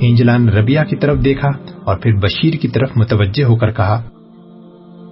انجلا 0.00 0.36
نے 0.36 0.52
ربیہ 0.52 0.80
کی 0.80 0.96
طرف 0.96 1.24
دیکھا 1.24 1.48
اور 1.84 1.96
پھر 1.96 2.12
بشیر 2.12 2.54
کی 2.54 2.68
طرف 2.68 2.90
متوجہ 2.96 3.44
ہو 3.44 3.56
کر 3.56 3.70
کہا، 3.70 4.02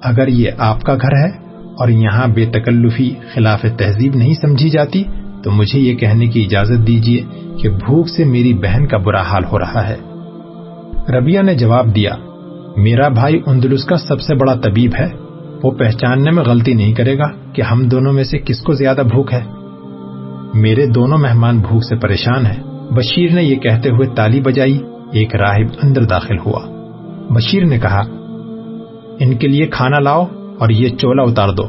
اگر 0.03 0.29
یہ 0.29 0.51
آپ 0.59 0.83
کا 0.83 0.95
گھر 0.95 1.17
ہے 1.17 1.29
اور 1.79 1.89
یہاں 1.89 2.27
بے 2.27 2.47
تکلفی 2.47 3.15
خلاف 3.35 3.63
تہذیب 3.77 4.15
نہیں 4.15 4.35
سمجھی 4.35 4.69
جاتی 4.69 5.05
تو 5.45 5.51
مجھے 5.51 5.81
یہ 5.81 5.95
کہنے 5.95 6.27
کی 6.27 6.45
اجازت 6.45 6.87
دیجیے 6.87 7.23
کہ 7.63 7.69
بھوک 7.69 8.09
سے 8.09 8.25
میری 8.25 8.55
بہن 8.55 8.87
کا 8.87 8.97
برا 8.97 9.23
حال 9.23 9.45
ہو 9.45 9.59
رہا 9.59 9.89
ہے۔ 9.89 9.97
ربیہ 11.13 11.41
نے 11.41 11.55
جواب 11.55 11.95
دیا، 11.95 12.11
میرا 12.77 13.09
بھائی 13.09 13.41
اندلس 13.47 13.85
کا 13.85 13.97
سب 13.97 14.21
سے 14.21 14.35
بڑا 14.35 14.55
طبیب 14.55 14.91
ہے۔ 14.99 15.07
وہ 15.63 15.71
پہچاننے 15.71 16.31
میں 16.31 16.45
غلطی 16.45 16.75
نہیں 16.75 16.95
کرے 16.95 17.19
گا 17.19 17.53
کہ 17.53 17.63
ہم 17.63 17.89
دونوں 17.89 18.13
میں 18.13 18.25
سے 18.25 18.39
کس 18.39 18.61
کو 18.61 18.73
زیادہ 18.73 19.03
بھوک 19.13 19.33
ہے۔ 19.33 19.41
میرے 20.55 20.87
دونوں 20.87 21.19
مہمان 21.19 21.59
بھوک 21.59 21.83
سے 21.85 21.97
پریشان 21.97 22.47
ہیں۔ 22.47 22.63
بشیر 22.91 23.33
نے 23.33 23.43
یہ 23.43 23.57
کہتے 23.57 23.89
ہوئے 23.89 24.09
تالی 24.17 24.41
بجائی، 24.41 24.79
ایک 25.13 25.37
راہب 25.37 25.67
اندر 25.83 26.05
داخل 26.05 26.39
ہوا۔ 26.39 26.61
بشیر 27.31 27.65
نے 27.65 27.79
کہا، 27.79 28.03
ان 29.21 29.35
کے 29.35 29.49
لیے 29.49 29.67
کھانا 29.67 29.99
لاؤ 29.99 30.25
اور 30.59 30.69
یہ 30.69 30.89
چولا 30.89 31.23
اتار 31.23 31.49
دو، 31.49 31.63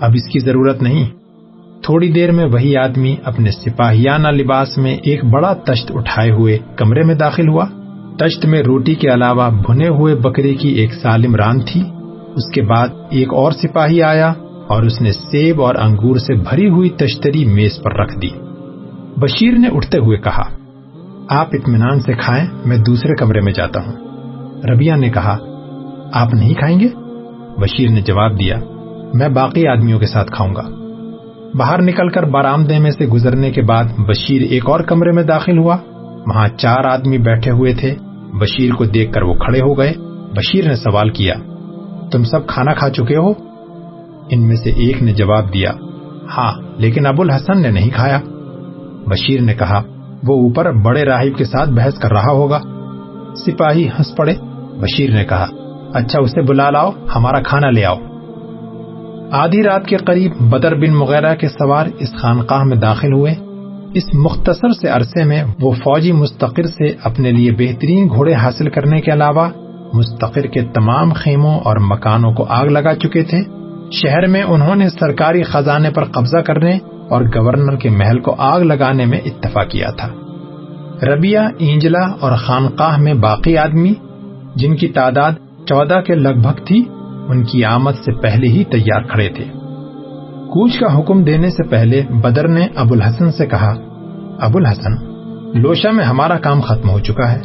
اب 0.00 0.10
اس 0.14 0.32
کی 0.32 0.38
ضرورت 0.38 0.82
نہیں۔ 0.82 1.19
تھوڑی 1.82 2.12
دیر 2.12 2.32
میں 2.32 2.44
وہی 2.44 2.76
آدمی 2.76 3.16
اپنے 3.24 3.50
سپاہیانہ 3.50 4.28
لباس 4.28 4.78
میں 4.78 4.96
ایک 5.02 5.24
بڑا 5.24 5.54
تشت 5.54 5.92
اٹھائے 5.94 6.30
ہوئے 6.30 6.58
کمرے 6.76 7.02
میں 7.02 7.14
داخل 7.14 7.48
ہوا۔ 7.48 7.64
تشت 8.18 8.46
میں 8.46 8.62
روٹی 8.62 8.94
کے 8.94 9.08
علاوہ 9.08 9.50
بھنے 9.50 9.88
ہوئے 9.88 10.14
بکرے 10.14 10.54
کی 10.54 10.68
ایک 10.68 10.94
سالم 10.94 11.34
ران 11.34 11.60
تھی۔ 11.60 11.82
اس 12.36 12.52
کے 12.54 12.62
بعد 12.62 12.88
ایک 13.10 13.34
اور 13.34 13.52
سپاہی 13.52 14.02
آیا 14.02 14.32
اور 14.66 14.82
اس 14.82 15.00
نے 15.00 15.12
سیب 15.12 15.62
اور 15.62 15.74
انگور 15.74 16.16
سے 16.16 16.34
بھری 16.34 16.68
ہوئی 16.68 16.90
تشتری 16.90 17.44
میز 17.44 17.82
پر 17.82 17.92
رکھ 17.92 18.18
دی۔ 18.22 18.28
بشیر 19.16 19.52
نے 19.58 19.68
اٹھتے 19.68 19.98
ہوئے 19.98 20.18
کہا، 20.18 20.42
آپ 21.30 21.48
اطمینان 21.52 22.00
سے 22.00 22.12
کھائیں، 22.12 22.46
میں 22.66 22.76
دوسرے 22.76 23.14
کمرے 23.14 23.40
میں 23.40 23.52
جاتا 23.52 23.80
ہوں۔ 23.80 23.92
ربیہ 24.64 24.92
نے 24.92 25.10
کہا، 25.10 25.38
آپ 26.12 26.34
نہیں 26.34 26.54
کھائیں 26.54 26.80
گے؟ 26.80 26.88
بشیر 27.58 27.90
نے 27.90 28.00
جواب 28.00 28.38
دیا، 28.38 28.56
میں 29.14 29.28
باقی 29.28 29.66
آدمیوں 29.66 29.98
کے 29.98 30.06
ساتھ 30.06 30.32
کھاؤں 30.32 30.54
گا۔ 30.54 30.79
باہر 31.54 31.82
نکل 31.82 32.08
کر 32.08 32.22
برامدے 32.22 32.78
میں 32.78 32.90
سے 32.90 33.06
گزرنے 33.06 33.50
کے 33.50 33.62
بعد 33.62 33.84
بشیر 33.98 34.42
ایک 34.42 34.70
اور 34.70 34.80
کمرے 34.80 35.12
میں 35.12 35.22
داخل 35.22 35.58
ہوا۔ 35.58 35.76
وہاں 36.26 36.48
چار 36.48 36.84
آدمی 36.84 37.18
بیٹھے 37.18 37.50
ہوئے 37.50 37.74
تھے۔ 37.74 37.94
بشیر 38.40 38.74
کو 38.74 38.84
دیکھ 38.84 39.12
کر 39.12 39.22
وہ 39.22 39.34
کھڑے 39.34 39.60
ہو 39.60 39.78
گئے۔ 39.78 39.92
بشیر 40.36 40.68
نے 40.68 40.74
سوال 40.74 41.10
کیا، 41.10 41.34
تم 42.12 42.24
سب 42.24 42.46
کھانا 42.46 42.72
کھا 42.72 42.90
چکے 42.90 43.16
ہو؟ 43.16 43.32
ان 44.30 44.48
میں 44.48 44.56
سے 44.56 44.70
ایک 44.70 45.02
نے 45.02 45.12
جواب 45.12 45.54
دیا 45.54 45.70
ہاں 46.38 46.52
لیکن 46.76 47.06
ابو 47.06 47.22
الحسن 47.22 47.62
نے 47.62 47.70
نہیں 47.70 47.90
کھایا۔ 47.90 48.20
بشیر 49.06 49.40
نے 49.40 49.54
کہا، 49.54 49.82
وہ 50.22 50.42
اوپر 50.42 50.72
بڑے 50.72 51.02
راہب 51.04 51.38
کے 51.38 51.44
ساتھ 51.44 51.70
بحث 51.70 51.98
کر 51.98 52.12
رہا 52.12 52.32
ہوگا۔ 52.32 52.60
سپاہی 53.36 53.88
ہنس 53.88 54.16
پڑے۔ 54.16 54.34
بشیر 54.80 55.10
نے 55.10 55.24
کہا 55.24 55.46
اچھا 55.94 56.20
اسے 56.20 56.42
بلا 56.42 56.70
لاؤ، 56.70 56.90
ہمارا 57.16 57.40
کھانا 57.40 57.70
لے 57.70 57.84
آؤ۔ 57.84 57.96
آدھی 59.32 59.62
رات 59.62 59.86
کے 59.86 59.96
قریب 59.96 60.32
بدر 60.40 60.74
بن 60.74 60.94
مغیرہ 60.94 61.34
کے 61.34 61.48
سوار 61.48 61.86
اس 61.98 62.08
خانقاہ 62.16 62.64
میں 62.64 62.76
داخل 62.76 63.12
ہوئے۔ 63.12 63.34
اس 63.94 64.14
مختصر 64.14 64.72
سے 64.80 64.88
عرصے 64.88 65.24
میں 65.24 65.44
وہ 65.60 65.72
فوجی 65.72 66.12
مستقر 66.12 66.62
سے 66.62 66.94
اپنے 67.04 67.32
لیے 67.32 67.52
بہترین 67.52 68.08
گھوڑے 68.08 68.34
حاصل 68.34 68.70
کرنے 68.70 69.00
کے 69.00 69.12
علاوہ 69.12 69.48
مستقر 69.94 70.40
کے 70.40 70.62
تمام 70.62 71.12
خیموں 71.12 71.60
اور 71.60 71.76
مکانوں 71.76 72.32
کو 72.32 72.46
آگ 72.48 72.66
لگا 72.66 72.94
چکے 72.94 73.22
تھے۔ 73.22 73.38
شہر 73.92 74.26
میں 74.26 74.42
انہوں 74.42 74.74
نے 74.74 74.90
سرکاری 74.90 75.42
خزانے 75.42 75.90
پر 75.90 76.04
قبضہ 76.04 76.36
کرنے 76.36 76.78
اور 77.10 77.22
گورنر 77.34 77.76
کے 77.76 77.90
محل 77.90 78.20
کو 78.20 78.34
آگ 78.38 78.60
لگانے 78.60 79.04
میں 79.04 79.18
اتفاق 79.24 79.68
کیا 79.68 79.90
تھا۔ 79.90 80.08
ربیہ 81.02 81.38
اینجلا 81.58 82.06
اور 82.20 82.32
خانقاہ 82.36 82.96
میں 82.96 83.14
باقی 83.14 83.56
آدمی، 83.56 83.92
جن 84.54 84.76
کی 84.76 84.88
تعداد 84.88 85.32
چودہ 85.68 86.00
کے 86.00 86.14
لگ 86.14 86.40
بھگ 86.42 86.64
تھی 86.64 86.84
ان 87.30 87.44
کی 87.44 87.64
آمد 87.64 87.92
سے 87.92 88.12
پہلے 88.12 88.48
ہی 88.48 88.64
تیار 88.64 89.02
کھڑے 89.02 89.28
تھے۔ 89.28 89.44
کوچ 90.46 90.78
کا 90.78 90.98
حکم 90.98 91.24
دینے 91.24 91.50
سے 91.50 91.68
پہلے 91.68 92.02
بدر 92.22 92.48
نے 92.48 92.66
ابو 92.76 92.94
الحسن 92.94 93.32
سے 93.32 93.46
کہا، 93.46 93.74
ابو 94.40 94.58
الحسن 94.58 95.10
لوشا 95.60 95.90
میں 95.90 96.04
ہمارا 96.04 96.38
کام 96.38 96.60
ختم 96.60 96.90
ہو 96.90 96.98
چکا 96.98 97.32
ہے۔ 97.32 97.40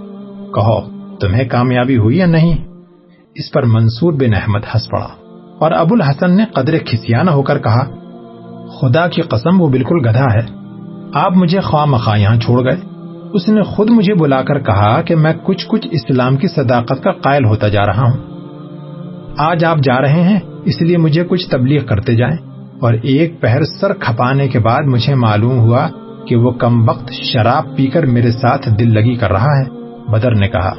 کہو، 0.53 0.81
تمہیں 1.15 1.49
کامیابی 1.49 1.97
ہوئی 1.97 2.17
یا 2.17 2.25
نہیں؟ 2.25 2.57
اس 3.35 3.51
پر 3.51 3.63
منصور 3.63 4.13
بن 4.13 4.33
احمد 4.33 4.59
ہنس 4.75 4.89
پڑا 4.89 5.07
اور 5.59 5.71
ابو 5.71 5.95
الحسن 5.95 6.37
نے 6.37 6.45
قدر 6.45 6.77
کھسیانہ 6.77 7.31
ہو 7.31 7.41
کر 7.41 7.59
کہا، 7.59 7.85
خدا 8.79 9.07
کی 9.07 9.21
قسم، 9.21 9.61
وہ 9.61 9.67
بالکل 9.67 10.09
گدھا 10.09 10.25
ہے۔ 10.33 10.41
آپ 11.13 11.31
مجھے 11.35 11.59
خواہ 11.59 11.85
مخواہ 11.85 12.19
یہاں 12.19 12.35
چھوڑ 12.35 12.63
گئے۔ 12.63 12.77
اس 13.33 13.49
نے 13.49 13.63
خود 13.63 13.89
مجھے 13.89 14.13
بلا 14.13 14.41
کر 14.41 14.59
کہا 14.59 15.01
کہ 15.01 15.15
میں 15.15 15.33
کچھ 15.43 15.67
کچھ 15.67 15.87
اسلام 15.91 16.37
کی 16.37 16.47
صداقت 16.47 17.03
کا 17.03 17.11
قائل 17.11 17.45
ہوتا 17.45 17.67
جا 17.67 17.85
رہا 17.85 18.01
ہوں۔ 18.01 18.34
آج 19.37 19.65
آپ 19.65 19.77
جا 19.77 20.01
رہے 20.01 20.21
ہیں، 20.21 20.39
اس 20.65 20.81
لیے 20.81 20.97
مجھے 20.97 21.23
کچھ 21.23 21.49
تبلیغ 21.49 21.85
کرتے 21.85 22.15
جائیں۔ 22.15 22.37
اور 22.81 22.93
ایک 22.93 23.41
پہر 23.41 23.61
سر 23.81 23.93
کھپانے 23.93 24.47
کے 24.47 24.59
بعد 24.59 24.83
مجھے 24.83 25.15
معلوم 25.15 25.59
ہوا 25.59 25.87
کہ 26.27 26.35
وہ 26.35 26.51
کم 26.51 26.89
وقت 26.89 27.11
شراب 27.11 27.75
پی 27.75 27.87
کر 27.87 28.05
میرے 28.05 28.31
ساتھ 28.31 28.69
دل 28.79 28.93
لگی 28.93 29.15
کر 29.15 29.31
رہا 29.31 29.59
ہے۔ 29.59 29.69
بدر 30.11 30.35
نے 30.35 30.47
کہا، 30.47 30.73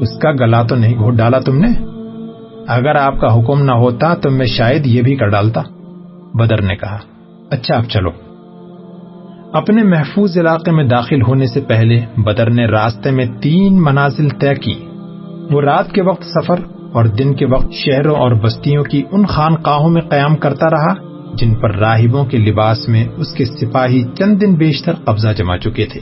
اس 0.00 0.18
کا 0.22 0.32
گلا 0.32 0.62
تو 0.62 0.76
نہیں 0.76 0.94
گھوٹ 0.94 1.14
ڈالا 1.14 1.38
تم 1.38 1.58
نے؟ 1.58 1.68
اگر 2.68 2.96
آپ 2.96 3.20
کا 3.20 3.34
حکم 3.34 3.62
نہ 3.62 3.72
ہوتا 3.72 4.14
تو 4.14 4.30
میں 4.30 4.46
شاید 4.46 4.86
یہ 4.86 5.02
بھی 5.02 5.16
کر 5.16 5.28
ڈالتا۔ 5.28 5.62
بدر 6.34 6.62
نے 6.62 6.76
کہا 6.76 6.98
اچھا 7.50 7.76
اب 7.76 7.84
چلو۔ 7.84 8.10
اپنے 9.52 9.82
محفوظ 9.82 10.38
علاقے 10.38 10.70
میں 10.70 10.84
داخل 10.84 11.22
ہونے 11.22 11.46
سے 11.46 11.60
پہلے 11.60 12.00
بدر 12.16 12.50
نے 12.50 12.66
راستے 12.66 13.10
میں 13.10 13.26
تین 13.40 13.82
منازل 13.82 14.28
طے 14.28 14.54
کی۔ 14.54 14.74
وہ 15.50 15.60
رات 15.60 15.92
کے 15.92 16.02
وقت 16.02 16.24
سفر 16.24 16.56
اور 16.94 17.04
دن 17.04 17.34
کے 17.34 17.46
وقت 17.46 17.72
شہروں 17.72 18.16
اور 18.16 18.32
بستیوں 18.32 18.84
کی 18.84 19.02
ان 19.10 19.26
خانقاہوں 19.26 19.88
میں 19.88 20.02
قیام 20.02 20.36
کرتا 20.36 20.66
رہا، 20.66 20.94
جن 21.34 21.54
پر 21.54 21.76
راہبوں 21.76 22.24
کے 22.24 22.38
لباس 22.38 22.88
میں 22.88 23.04
اس 23.16 23.32
کے 23.32 23.44
سپاہی 23.44 24.04
چند 24.18 24.40
دن 24.40 24.54
بیشتر 24.54 24.94
قبضہ 24.94 25.28
جما 25.36 25.58
چکے 25.58 25.86
تھے۔ 25.86 26.00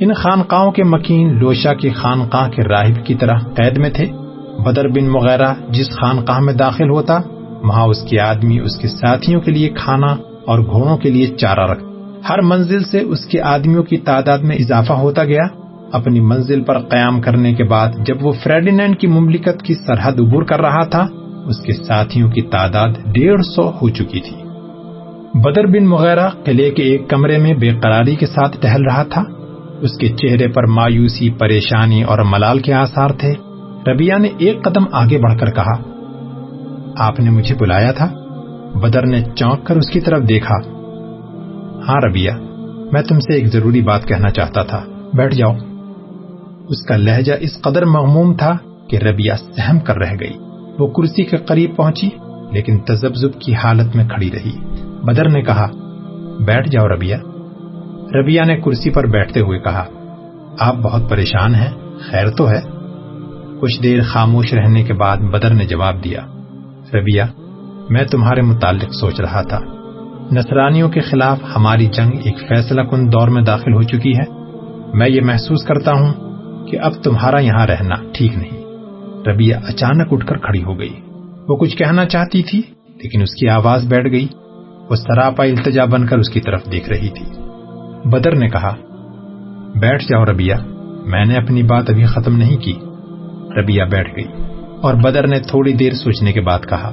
ان 0.00 0.12
خانقاہوں 0.12 0.72
کے 0.72 0.84
مکین 0.84 1.38
لوشا 1.38 1.74
کی 1.74 1.90
خانقاہ 1.90 2.48
کے 2.48 2.62
راہب 2.62 3.06
کی 3.06 3.14
طرح 3.14 3.38
قید 3.38 3.78
میں 3.78 3.90
تھے۔ 3.90 4.06
بدر 4.64 4.88
بن 4.88 5.08
مغیرہ 5.08 5.54
جس 5.68 5.90
خانقاہ 5.90 6.40
میں 6.40 6.54
داخل 6.54 6.90
ہوتا، 6.90 7.18
وہاں 7.62 7.86
اس 7.86 8.02
کے 8.02 8.20
آدمی، 8.20 8.58
اس 8.58 8.76
کے 8.76 8.88
ساتھیوں 8.88 9.40
کے 9.40 9.50
لیے 9.50 9.68
کھانا 9.68 10.16
اور 10.46 10.58
گھوڑوں 10.58 10.96
کے 10.96 11.10
لیے 11.10 11.26
چارہ 11.26 11.66
رکھ۔ 11.66 11.84
ہر 12.28 12.40
منزل 12.40 12.84
سے 12.84 13.00
اس 13.00 13.24
کے 13.26 13.40
آدمیوں 13.40 13.82
کی 13.82 13.96
تعداد 13.96 14.38
میں 14.38 14.56
اضافہ 14.56 14.92
ہوتا 14.92 15.24
گیا۔ 15.24 15.67
اپنی 15.92 16.20
منزل 16.20 16.64
پر 16.64 16.78
قیام 16.78 17.20
کرنے 17.20 17.54
کے 17.54 17.64
بعد 17.64 17.88
جب 18.06 18.14
وہ 18.20 18.32
فریڈینینڈ 18.42 18.98
کی 18.98 19.06
مملکت 19.06 19.62
کی 19.62 19.74
سرحد 19.74 20.12
عبور 20.12 20.42
کر 20.42 20.60
رہا 20.60 20.84
تھا، 20.84 21.06
اس 21.46 21.60
کے 21.60 21.72
ساتھیوں 21.72 22.30
کی 22.30 22.42
تعداد 22.42 22.88
ڈیڑھ 23.12 23.42
سو 23.42 23.70
ہو 23.70 23.88
چکی 23.88 24.20
تھی۔ 24.20 24.36
بدر 25.34 25.66
بن 25.66 25.86
مغیرہ 25.86 26.28
قلعے 26.44 26.70
کے 26.70 26.82
ایک 26.82 27.08
کمرے 27.08 27.38
میں 27.38 27.54
بے 27.54 27.70
قراری 27.82 28.14
کے 28.14 28.26
ساتھ 28.26 28.56
ٹہل 28.60 28.82
رہا 28.82 29.02
تھا۔ 29.02 29.22
اس 29.80 29.98
کے 29.98 30.08
چہرے 30.08 30.48
پر 30.48 30.66
مایوسی، 30.66 31.30
پریشانی 31.30 32.02
اور 32.02 32.18
ملال 32.18 32.58
کے 32.58 32.72
آثار 32.72 33.08
تھے۔ 33.08 33.34
ربیہ 33.86 34.14
نے 34.14 34.28
ایک 34.38 34.62
قدم 34.64 34.84
آگے 34.92 35.18
بڑھ 35.18 35.38
کر 35.38 35.50
کہا، 35.50 35.82
آپ 36.96 37.20
نے 37.20 37.30
مجھے 37.30 37.54
بلایا 37.60 37.92
تھا؟ 37.92 38.08
بدر 38.74 39.06
نے 39.06 39.22
چونک 39.34 39.64
کر 39.64 39.76
اس 39.76 39.90
کی 39.90 40.00
طرف 40.00 40.28
دیکھا۔ 40.28 40.54
ہاں 41.88 42.08
ربیہ 42.08 42.30
میں 42.92 43.02
تم 43.02 43.18
سے 43.18 43.34
ایک 43.34 43.46
ضروری 43.46 43.80
بات 43.80 44.04
کہنا 44.04 44.30
چاہتا 44.30 44.62
تھا۔ 44.62 44.84
بیٹھ 45.14 45.34
جاؤ۔ 45.34 45.52
اس 46.68 46.86
کا 46.88 46.96
لہجہ 46.96 47.32
اس 47.40 47.60
قدر 47.60 47.84
مغموم 47.84 48.34
تھا 48.34 48.56
کہ 48.88 48.96
ربیہ 48.96 49.32
سہم 49.56 49.80
کر 49.80 49.96
رہ 49.96 50.14
گئی۔ 50.20 50.32
وہ 50.78 50.86
کرسی 50.86 51.24
کے 51.24 51.36
قریب 51.36 51.76
پہنچی، 51.76 52.08
لیکن 52.52 52.78
تزبزب 52.78 53.40
کی 53.40 53.54
حالت 53.54 53.96
میں 53.96 54.08
کھڑی 54.08 54.30
رہی۔ 54.30 54.52
بدر 55.02 55.28
نے 55.28 55.42
کہا، 55.42 55.66
بیٹھ 56.46 56.68
جاؤ 56.68 56.88
ربیہ 56.88 57.16
ربیہ 58.14 58.42
نے 58.42 58.60
کرسی 58.60 58.90
پر 58.90 59.06
بیٹھتے 59.06 59.40
ہوئے 59.40 59.58
کہا، 59.58 59.84
آپ 60.60 60.76
بہت 60.76 61.10
پریشان 61.10 61.54
ہیں، 61.54 61.70
خیر 62.10 62.30
تو 62.30 62.50
ہے۔ 62.50 62.60
کچھ 63.60 63.82
دیر 63.82 64.02
خاموش 64.02 64.54
رہنے 64.54 64.82
کے 64.82 64.92
بعد 64.92 65.16
بدر 65.16 65.54
نے 65.54 65.64
جواب 65.64 66.04
دیا 66.04 66.20
ربیہ 66.94 67.22
میں 67.90 68.04
تمہارے 68.04 68.42
متعلق 68.42 68.94
سوچ 69.00 69.20
رہا 69.20 69.42
تھا۔ 69.42 69.58
نصرانیوں 70.32 70.88
کے 70.88 71.00
خلاف 71.00 71.38
ہماری 71.56 71.86
جنگ 71.86 72.10
ایک 72.24 72.38
فیصلہ 72.48 72.82
کن 72.82 73.12
دور 73.12 73.28
میں 73.28 73.42
داخل 73.42 73.72
ہو 73.72 73.82
چکی 73.82 74.12
ہے۔ 74.12 74.24
میں 74.94 75.08
یہ 75.08 75.20
محسوس 75.20 75.64
کرتا 75.64 75.92
ہوں 75.92 76.27
کہ 76.70 76.78
اب 76.80 76.92
تمہارا 77.02 77.40
یہاں 77.40 77.66
رہنا 77.66 77.94
ٹھیک 78.12 78.34
نہیں۔ 78.34 78.64
ربیہ 79.26 79.54
اچانک 79.54 80.12
اٹھ 80.12 80.26
کر 80.26 80.36
کھڑی 80.36 80.62
ہو 80.62 80.78
گئی۔ 80.78 81.00
وہ 81.48 81.56
کچھ 81.56 81.76
کہنا 81.76 82.06
چاہتی 82.06 82.42
تھی، 82.42 82.62
لیکن 83.02 83.22
اس 83.22 83.34
کی 83.34 83.48
آواز 83.48 83.88
بیٹھ 83.88 84.12
گئی۔ 84.12 84.26
وہ 84.90 84.94
سراپا 84.94 85.44
التجا 85.44 85.84
بن 85.84 86.06
کر 86.06 86.18
اس 86.18 86.28
کی 86.28 86.40
طرف 86.40 86.72
دیکھ 86.72 86.88
رہی 86.88 87.08
تھی۔ 87.08 87.24
بدر 88.08 88.34
نے 88.34 88.48
کہا، 88.48 88.74
بیٹھ 89.80 90.02
جاؤ 90.02 90.24
ربیہ 90.24 90.54
میں 91.06 91.24
نے 91.24 91.34
اپنی 91.34 91.62
بات 91.62 91.90
ابھی 91.90 92.04
ختم 92.04 92.36
نہیں 92.36 92.56
کی۔ 92.56 92.74
ربیہ 93.56 93.82
بیٹھ 93.90 94.16
گئی 94.16 94.42
اور 94.82 94.94
بدر 94.94 95.26
نے 95.26 95.40
تھوڑی 95.40 95.72
دیر 95.72 95.92
سوچنے 95.92 96.32
کے 96.32 96.40
بعد 96.40 96.58
کہا، 96.68 96.90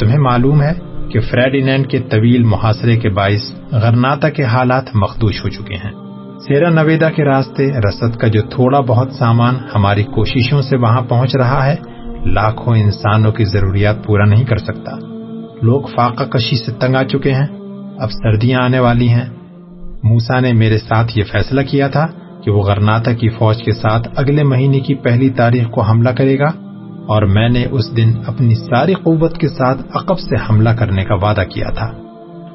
تمہیں 0.00 0.18
معلوم 0.18 0.62
ہے 0.62 0.72
کہ 1.12 1.20
فریڈینینڈ 1.20 1.90
کے 1.90 1.98
طویل 1.98 2.42
محاصرے 2.42 2.96
کے 2.96 3.08
باعث 3.08 3.72
غرناتا 3.72 4.30
کے 4.30 4.44
حالات 4.44 4.84
مخدوش 4.94 5.44
ہو 5.44 5.48
چکے 5.48 5.74
ہیں۔ 5.74 6.07
سیرا 6.48 6.70
نویدا 6.70 7.10
کے 7.10 7.24
راستے 7.24 7.66
رسد 7.88 8.16
کا 8.16 8.26
جو 8.26 8.42
تھوڑا 8.42 8.80
بہت 8.80 9.12
سامان 9.12 9.54
ہماری 9.74 10.02
کوششوں 10.02 10.62
سے 10.62 10.76
وہاں 10.76 11.02
پہنچ 11.02 11.36
رہا 11.36 11.66
ہے، 11.66 11.76
لاکھوں 12.24 12.76
انسانوں 12.76 13.32
کی 13.32 13.44
ضروریات 13.44 14.04
پورا 14.04 14.24
نہیں 14.24 14.44
کر 14.44 14.56
سکتا۔ 14.56 14.96
لوگ 15.62 15.82
فاقہ 15.96 16.24
کشی 16.24 16.56
سے 16.56 16.72
تنگ 16.72 16.94
آ 16.94 17.02
چکے 17.02 17.34
ہیں، 17.34 17.46
اب 17.98 18.10
سردیاں 18.10 18.60
آنے 18.60 18.78
والی 18.78 19.08
ہیں۔ 19.08 19.24
موسا 20.02 20.40
نے 20.40 20.52
میرے 20.52 20.78
ساتھ 20.78 21.18
یہ 21.18 21.24
فیصلہ 21.24 21.60
کیا 21.62 21.88
تھا 21.88 22.06
کہ 22.44 22.50
وہ 22.50 22.62
غرناتا 22.62 23.12
کی 23.12 23.28
فوج 23.28 23.62
کے 23.62 23.72
ساتھ 23.72 24.08
اگلے 24.16 24.42
مہینے 24.42 24.80
کی 24.80 24.94
پہلی 24.94 25.28
تاریخ 25.28 25.70
کو 25.70 25.80
حملہ 25.80 26.10
کرے 26.10 26.38
گا 26.38 26.48
اور 27.06 27.22
میں 27.22 27.48
نے 27.48 27.64
اس 27.70 27.96
دن 27.96 28.12
اپنی 28.26 28.54
ساری 28.54 28.94
قوت 28.94 29.38
کے 29.38 29.48
ساتھ 29.48 29.82
عقب 29.94 30.18
سے 30.18 30.36
حملہ 30.50 30.70
کرنے 30.70 31.04
کا 31.04 31.14
وعدہ 31.14 31.42
کیا 31.54 31.70
تھا۔ 31.70 31.92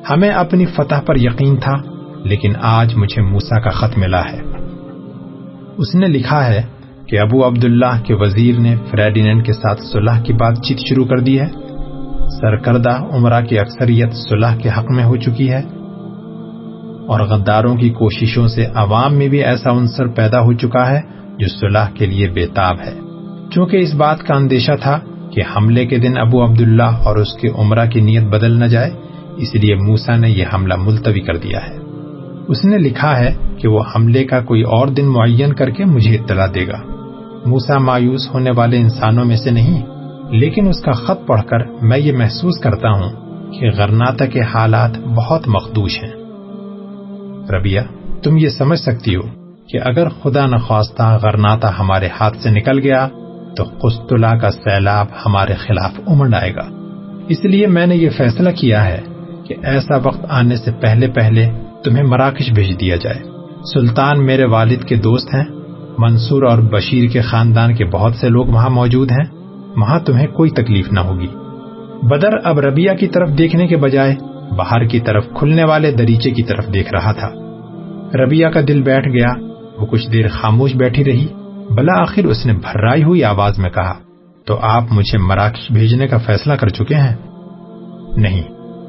ہمیں 0.10 0.30
اپنی 0.30 0.66
فتح 0.66 1.02
پر 1.06 1.16
یقین 1.16 1.56
تھا۔ 1.56 1.93
لیکن 2.24 2.54
آج 2.62 2.96
مجھے 2.96 3.22
موسا 3.22 3.60
کا 3.60 3.70
خط 3.70 3.98
ملا 3.98 4.22
ہے۔ 4.22 4.42
اس 5.78 5.96
نے 5.96 6.08
لکھا 6.08 6.48
ہے 6.48 6.62
کہ 7.08 7.20
ابو 7.20 7.48
عبداللہ 7.48 8.04
کے 8.04 8.14
وزیر 8.14 8.60
نے 8.60 8.76
فریڈینڈ 8.92 9.46
کے 9.46 9.54
ساتھ 9.54 9.82
صلح 9.82 10.22
کی 10.22 10.34
بات 10.34 10.58
چیت 10.64 10.78
شروع 10.78 11.06
کر 11.06 11.20
دی 11.20 11.40
ہے۔ 11.40 11.46
سرکردہ 12.42 12.90
عمرہ 12.90 13.42
کی 13.42 13.60
اکثریت 13.60 14.14
صلح 14.14 14.56
کے 14.56 14.70
حق 14.70 14.92
میں 14.92 15.04
ہو 15.04 15.16
چکی 15.16 15.50
ہے۔ 15.50 15.62
اور 17.08 17.20
غداروں 17.20 17.76
کی 17.76 17.90
کوششوں 17.90 18.48
سے 18.48 18.66
عوام 18.66 19.14
میں 19.14 19.28
بھی 19.28 19.44
ایسا 19.44 19.72
عنصر 19.72 20.08
پیدا 20.08 20.40
ہو 20.40 20.54
چکا 20.54 20.92
ہے 20.92 21.00
جو 21.40 21.48
صلح 21.48 21.86
کے 21.94 22.06
لیے 22.06 22.28
بےتاب 22.28 22.76
ہے۔ 22.86 22.94
چونکہ 23.52 23.78
اس 23.78 23.94
بات 23.94 24.20
کا 24.20 24.36
اندیشہ 24.36 24.72
تھا 24.82 25.00
کہ 25.32 25.42
حملے 25.56 25.86
کے 25.86 25.98
دن 25.98 26.18
ابو 26.18 26.46
عبداللہ 26.46 26.84
اور 26.84 27.16
اس 27.16 27.34
کے 27.42 27.48
عمرہ 27.48 27.86
کی 27.86 28.02
نیت 28.02 28.24
بدل 28.24 28.60
نہ 28.60 28.66
جائے، 28.66 28.92
اس 29.38 29.56
لیے 29.56 29.76
موسا 29.76 30.16
نے 30.16 30.30
یہ 30.30 30.46
حملہ 30.54 30.74
ملتوی 30.78 31.20
کر 31.20 31.38
دیا 31.38 31.60
ہے۔ 31.68 31.83
اس 32.48 32.66
نے 32.66 32.78
لکھا 32.78 33.20
ہے 33.20 33.36
کہ 33.58 33.68
وہ 33.68 33.84
حملے 33.96 34.24
کا 34.24 34.40
کوئی 34.40 34.62
اور 34.62 34.88
دن 34.88 35.06
معین 35.06 35.54
کر 35.54 35.70
کے 35.70 35.86
مجھے 35.86 36.16
اطلاع 36.16 36.48
دے 36.56 36.68
گا۔ 36.68 36.78
موسا 37.46 37.78
مایوس 37.78 38.34
ہونے 38.34 38.52
والے 38.52 38.78
انسانوں 38.78 39.26
میں 39.26 39.36
سے 39.36 39.52
نہیں، 39.52 39.86
لیکن 40.30 40.68
اس 40.68 40.82
کا 40.82 40.92
خط 40.92 41.28
پڑھ 41.28 41.42
کر 41.42 41.66
میں 41.82 41.98
یہ 41.98 42.12
محسوس 42.18 42.60
کرتا 42.60 42.90
ہوں 42.90 43.10
کہ 43.52 43.70
غرناتا 43.78 44.26
کے 44.26 44.42
حالات 44.42 45.00
بہت 45.00 45.48
مخدوش 45.48 46.04
ہیں۔ 46.04 46.14
ربیہ 47.50 47.82
تم 48.24 48.38
یہ 48.38 48.50
سمجھ 48.50 48.80
سکتی 48.80 49.16
ہو 49.16 49.22
کہ 49.68 49.80
اگر 49.86 50.10
خدا 50.10 50.46
نخواستہ 50.46 51.18
غرناتا 51.22 51.80
ہمارے 51.80 52.08
ہاتھ 52.20 52.38
سے 52.38 52.50
نکل 52.50 52.80
گیا 52.80 53.08
تو 53.58 53.64
قسطلہ 53.64 54.36
کا 54.42 54.52
سیلاب 54.52 55.08
ہمارے 55.26 55.54
خلاف 55.54 56.00
امنڈ 56.08 56.36
آئے 56.36 56.56
گا۔ 56.56 56.70
اس 57.30 57.46
لیے 57.46 57.68
میں 57.68 57.86
نے 57.86 57.96
یہ 57.96 58.10
فیصلہ 58.10 58.50
کیا 58.50 58.86
ہے 58.86 59.02
کہ 59.48 59.56
ایسا 59.64 59.98
وقت 59.98 60.26
آنے 60.30 60.56
سے 60.56 60.72
پہلے 60.72 61.08
پہلے 61.08 61.50
تمہیں 61.84 62.04
مراکش 62.04 62.52
بھیج 62.52 62.80
دیا 62.80 62.96
جائے۔ 62.96 63.20
سلطان 63.74 64.26
میرے 64.26 64.46
والد 64.46 64.84
کے 64.84 64.96
دوست 64.96 65.34
ہیں۔ 65.34 65.44
منصور 65.98 66.44
اور 66.44 66.58
بشیر 66.58 67.10
کے 67.10 67.22
خاندان 67.22 67.76
کے 67.76 67.86
بہت 67.86 68.16
سے 68.16 68.30
لوگ 68.30 68.46
وہاں 68.46 68.70
موجود 68.70 69.12
ہیں۔ 69.12 69.36
وہاں 69.76 70.00
تمہیں 70.00 70.28
کوئی 70.28 70.50
تکلیف 70.50 70.92
نہ 70.92 71.00
ہوگی۔ 71.00 71.28
بدر 72.04 72.30
اب 72.44 72.60
ربیہ 72.60 72.92
کی 73.00 73.08
طرف 73.08 73.30
دیکھنے 73.38 73.68
کے 73.68 73.78
بجائے 73.78 74.16
باہر 74.56 74.88
کی 74.88 75.00
طرف 75.00 75.26
کھلنے 75.34 75.64
والے 75.64 75.92
دریچے 75.92 76.32
کی 76.32 76.44
طرف 76.44 76.74
دیکھ 76.74 76.94
رہا 76.94 77.12
تھا۔ 77.12 77.30
ربیہ 78.14 78.48
کا 78.48 78.60
دل 78.68 78.82
بیٹھ 78.82 79.08
گیا۔ 79.08 79.34
وہ 79.78 79.86
کچھ 79.86 80.12
دیر 80.12 80.28
خاموش 80.30 80.76
بیٹھی 80.76 81.04
رہی۔ 81.04 81.28
بلا 81.70 82.02
آخر 82.02 82.24
اس 82.24 82.46
نے 82.46 82.54
بھرائی 82.54 83.04
ہوئی 83.04 83.24
آواز 83.24 83.60
میں 83.60 83.70
کہا، 83.70 83.94
تو 84.46 84.60
آپ 84.62 84.84
مجھے 84.92 85.18
مراکش 85.18 85.72
بھیجنے 85.72 86.08
کا 86.08 86.18
فیصلہ 86.18 86.54
کر 86.54 86.68
چکے 86.68 86.96
ہیں؟ 86.96 87.16
نہیں، 88.16 88.44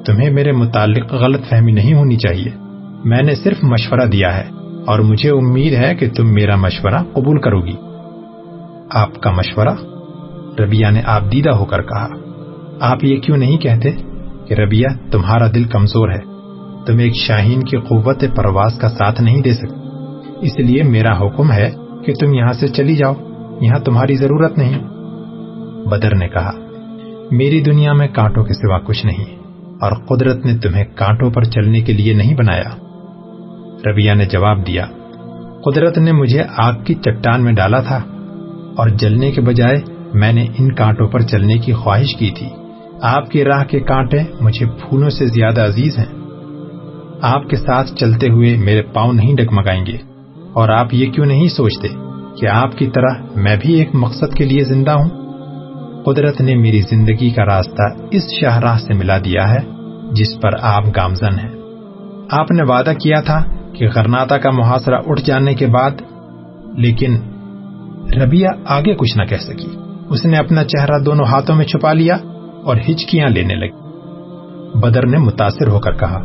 تمہیں 0.05 0.31
میرے 0.31 0.53
متعلق 0.53 1.13
غلط 1.13 1.41
فہمی 1.49 1.73
نہیں 1.73 1.95
ہونی 1.95 2.17
چاہیے۔ 2.17 2.64
میں 3.05 3.23
نے 3.23 3.35
صرف 3.35 3.57
مشورہ 3.63 4.07
دیا 4.07 4.37
ہے 4.37 4.49
اور 4.87 4.99
مجھے 4.99 5.31
امید 5.31 5.73
ہے 5.73 5.95
کہ 5.95 6.09
تم 6.11 6.35
میرا 6.35 6.57
مشورہ 6.57 7.03
قبول 7.13 7.41
کرو 7.41 7.61
گی۔ 7.61 7.77
آپ 8.91 9.21
کا 9.21 9.31
مشورہ 9.31 9.75
ربیہ 10.59 10.87
نے 10.91 11.03
آپ 11.07 11.23
دیدہ 11.33 11.51
ہو 11.51 11.65
کر 11.65 11.83
کہا۔ 11.83 12.09
آپ 12.81 13.05
یہ 13.05 13.17
کیوں 13.17 13.37
نہیں 13.37 13.59
کہتے 13.59 13.91
کہ 14.49 14.55
ربیہ 14.55 14.87
تمہارا 15.11 15.47
دل 15.55 15.65
کمزور 15.65 16.09
ہے؟ 16.09 16.21
تم 16.87 16.99
ایک 16.99 17.17
شاہین 17.17 17.63
کی 17.63 17.77
قوت 17.77 18.25
پرواز 18.37 18.79
کا 18.79 18.89
ساتھ 18.89 19.21
نہیں 19.21 19.43
دے 19.43 19.55
سکتے۔ 19.55 19.85
اس 20.41 20.59
لیے 20.59 20.83
میرا 20.83 21.19
حکم 21.21 21.53
ہے 21.53 21.71
کہ 22.07 22.13
تم 22.21 22.35
یہاں 22.35 22.53
سے 22.53 22.69
چلی 22.69 22.97
جاؤ۔ 22.97 23.15
یہاں 23.61 23.79
تمہاری 23.79 24.17
ضرورت 24.17 24.59
نہیں۔ 24.59 24.79
بدر 25.85 26.15
نے 26.15 26.29
کہا، 26.29 26.51
میری 27.31 27.61
دنیا 27.61 27.93
میں 27.93 28.09
کانٹوں 28.09 28.45
کے 28.45 28.55
سوا 28.55 28.79
کچھ 28.79 29.07
نہیں 29.07 29.25
اور 29.81 29.93
قدرت 29.93 30.47
نے 30.47 30.59
تمہیں 30.59 30.85
کانٹوں 30.95 31.31
پر 31.31 31.45
چلنے 31.45 31.81
کے 31.81 31.93
لیے 31.93 32.15
نہیں 32.15 32.37
بنایا۔ 32.37 32.84
ربیہ 33.87 34.13
نے 34.15 34.25
جواب 34.25 34.67
دیا، 34.67 34.87
قدرت 35.65 35.99
نے 35.99 36.13
مجھے 36.13 36.43
آگ 36.57 36.73
کی 36.85 36.95
چٹان 36.95 37.45
میں 37.45 37.53
ڈالا 37.53 37.81
تھا 37.81 38.01
اور 38.77 38.89
جلنے 38.89 39.33
کے 39.33 39.41
بجائے 39.41 39.81
میں 40.15 40.33
نے 40.33 40.47
ان 40.59 40.75
کانٹوں 40.75 41.09
پر 41.09 41.21
چلنے 41.21 41.59
کی 41.59 41.73
خواہش 41.73 42.17
کی 42.17 42.31
تھی۔ 42.31 42.47
آپ 43.03 43.31
کی 43.31 43.45
راہ 43.45 43.65
کے 43.65 43.81
کانٹے 43.81 44.19
مجھے 44.41 44.67
پھولوں 44.67 45.11
سے 45.11 45.27
زیادہ 45.27 45.61
عزیز 45.61 45.99
ہیں۔ 45.99 46.19
آپ 47.23 47.49
کے 47.49 47.57
ساتھ 47.57 47.95
چلتے 47.95 48.29
ہوئے 48.29 48.57
میرے 48.57 48.83
پاؤں 48.83 49.13
نہیں 49.13 49.37
ڈگمگائیں 49.37 49.87
گے۔ 49.87 49.97
اور 50.53 50.69
آپ 50.69 50.95
یہ 50.95 51.11
کیوں 51.11 51.27
نہیں 51.27 51.49
سوچتے 51.49 51.89
کہ 52.41 52.47
آپ 52.47 52.79
کی 52.79 52.87
طرح 52.87 53.11
میں 53.37 53.57
بھی 53.61 53.75
ایک 53.75 53.89
مقصد 53.95 54.35
کے 54.35 54.45
لیے 54.45 54.65
زندہ 54.65 54.91
ہوں؟ 54.91 55.25
قدرت 56.05 56.41
نے 56.41 56.55
میری 56.55 56.81
زندگی 56.81 57.31
کا 57.31 57.45
راستہ 57.45 57.83
اس 58.11 58.23
شاہراہ 58.41 58.79
سے 58.79 58.95
ملا 58.95 59.19
دیا 59.19 59.55
ہے 59.55 59.59
جس 60.13 60.41
پر 60.41 60.51
آپ 60.63 60.85
گامزن 60.97 61.39
ہیں۔ 61.39 61.51
آپ 62.31 62.51
نے 62.51 62.63
وعدہ 62.63 62.93
کیا 63.03 63.21
تھا 63.21 63.39
کہ 63.75 63.89
غرناتا 63.95 64.39
کا 64.39 64.51
محاصرہ 64.51 64.99
اٹھ 65.07 65.23
جانے 65.23 65.55
کے 65.55 65.67
بعد، 65.67 65.91
لیکن 66.77 67.17
ربیہ 68.23 68.49
آگے 68.67 68.95
کچھ 68.95 69.19
نہ 69.19 69.25
کہہ 69.25 69.37
سکی۔ 69.37 69.77
اس 70.09 70.25
نے 70.25 70.37
اپنا 70.37 70.65
چہرہ 70.65 70.99
دونوں 70.99 71.25
ہاتھوں 71.25 71.57
میں 71.57 71.65
چھپا 71.65 71.93
لیا 71.93 72.17
اور 72.65 72.77
ہچکیاں 72.77 73.29
لینے 73.29 73.55
لگی۔ 73.55 73.85
بدر 74.79 75.07
نے 75.07 75.19
متاثر 75.19 75.69
ہو 75.69 75.81
کر 75.81 75.93
کہا 75.93 76.21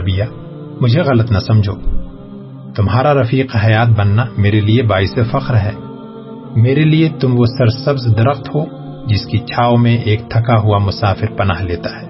ربیہ 0.00 0.24
مجھے 0.80 1.00
غلط 1.00 1.32
نہ 1.32 1.38
سمجھو۔ 1.38 1.72
تمہارا 2.76 3.14
رفیق 3.14 3.56
حیات 3.64 3.88
بننا 3.88 4.24
میرے 4.38 4.60
لیے 4.60 4.82
باعث 4.82 5.14
فخر 5.30 5.56
ہے۔ 5.56 5.70
میرے 6.56 6.84
لیے 6.84 7.08
تم 7.20 7.38
وہ 7.38 7.44
سرسبز 7.58 8.16
درخت 8.18 8.54
ہو 8.54 8.64
جس 9.06 9.26
کی 9.26 9.38
چھاؤ 9.38 9.76
میں 9.76 9.98
ایک 9.98 10.20
تھکا 10.20 10.60
ہوا 10.60 10.78
مسافر 10.78 11.26
پناہ 11.26 11.62
لیتا 11.62 11.90
ہے۔ 11.90 12.08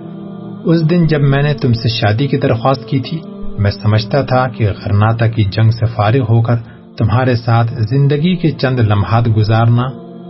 اس 0.65 0.91
دن 0.91 1.07
جب 1.07 1.21
میں 1.21 1.43
نے 1.43 1.55
تم 1.55 1.73
سے 1.73 1.89
شادی 1.89 2.27
کی 2.27 2.37
درخواست 2.37 2.89
کی 2.89 2.99
تھی 2.99 3.21
میں 3.59 3.71
سمجھتا 3.71 4.23
تھا 4.23 4.49
کہ 4.49 4.69
غرناتا 4.85 5.27
کی 5.27 5.43
جنگ 5.45 5.71
سے 5.71 5.87
فارغ 5.87 6.23
ہو 6.23 6.43
کر 6.43 6.55
تمہارے 6.99 7.37
ساتھ 7.37 7.75
زندگی 7.75 8.37
کے 8.37 8.51
چند 8.51 8.81
لمحات 8.81 9.29
گزارنا 9.37 9.83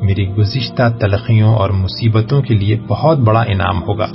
میری 0.03 0.29
گزشتہ 0.29 0.83
تلخیوں 1.01 1.55
اور 1.55 1.71
مصیبتوں 1.71 2.43
کے 2.43 2.55
لیے 2.55 2.79
بہت 2.89 3.19
بڑا 3.19 3.41
انعام 3.41 3.83
ہوگا۔ 3.83 4.07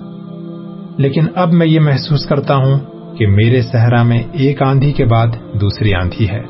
لیکن 0.98 1.26
اب 1.36 1.54
میں 1.54 1.68
یہ 1.68 1.80
محسوس 1.80 2.26
کرتا 2.26 2.56
ہوں 2.56 2.80
کہ 3.18 3.28
میرے 3.28 3.62
صحرا 3.62 4.04
میں 4.04 4.24
ایک 4.32 4.62
آندھی 4.62 4.92
کے 4.92 5.06
بعد 5.06 5.28
دوسری 5.62 5.94
آندھی 5.94 6.30
ہے۔ 6.30 6.42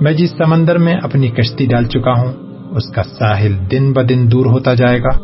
میں 0.00 0.12
جس 0.12 0.30
سمندر 0.30 0.78
میں 0.78 0.94
اپنی 1.02 1.28
کشتی 1.28 1.66
ڈال 1.66 1.84
چکا 1.84 2.12
ہوں، 2.20 2.32
اس 2.70 2.94
کا 2.94 3.02
ساحل 3.02 3.52
دن 3.70 3.92
بدن 3.92 4.30
دور 4.30 4.46
ہوتا 4.46 4.74
جائے 4.74 5.00
گا۔ 5.00 5.18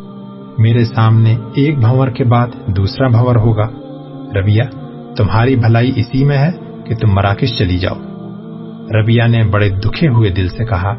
میرے 0.59 0.85
سامنے 0.85 1.37
ایک 1.55 1.79
بھور 1.79 2.09
کے 2.09 2.25
بعد 2.25 2.47
دوسرا 2.67 3.09
بھور 3.09 3.37
ہوگا۔ 3.37 3.69
ربیہ 4.41 4.63
تمہاری 5.17 5.57
بھلائی 5.57 5.93
اسی 5.97 6.25
میں 6.25 6.39
ہے۔ 6.39 6.64
کہ 6.85 6.95
تم 6.95 7.13
مراکش 7.13 7.59
چلی 7.59 7.79
جاؤ۔ 7.79 7.97
ربیہ 8.91 9.23
نے 9.29 9.45
بڑے 9.45 9.69
دکھے 9.69 10.09
ہوئے 10.09 10.31
دل 10.31 10.49
سے 10.49 10.65
کہا، 10.65 10.95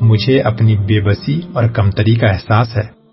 مجھے 0.00 0.40
اپنی 0.40 0.76
بے 0.76 1.00
بسی 1.00 1.40
اور 1.52 1.64
کمتری 1.64 2.14
کا 2.14 2.26
احساس 2.26 2.76
ہے۔ 2.76 3.04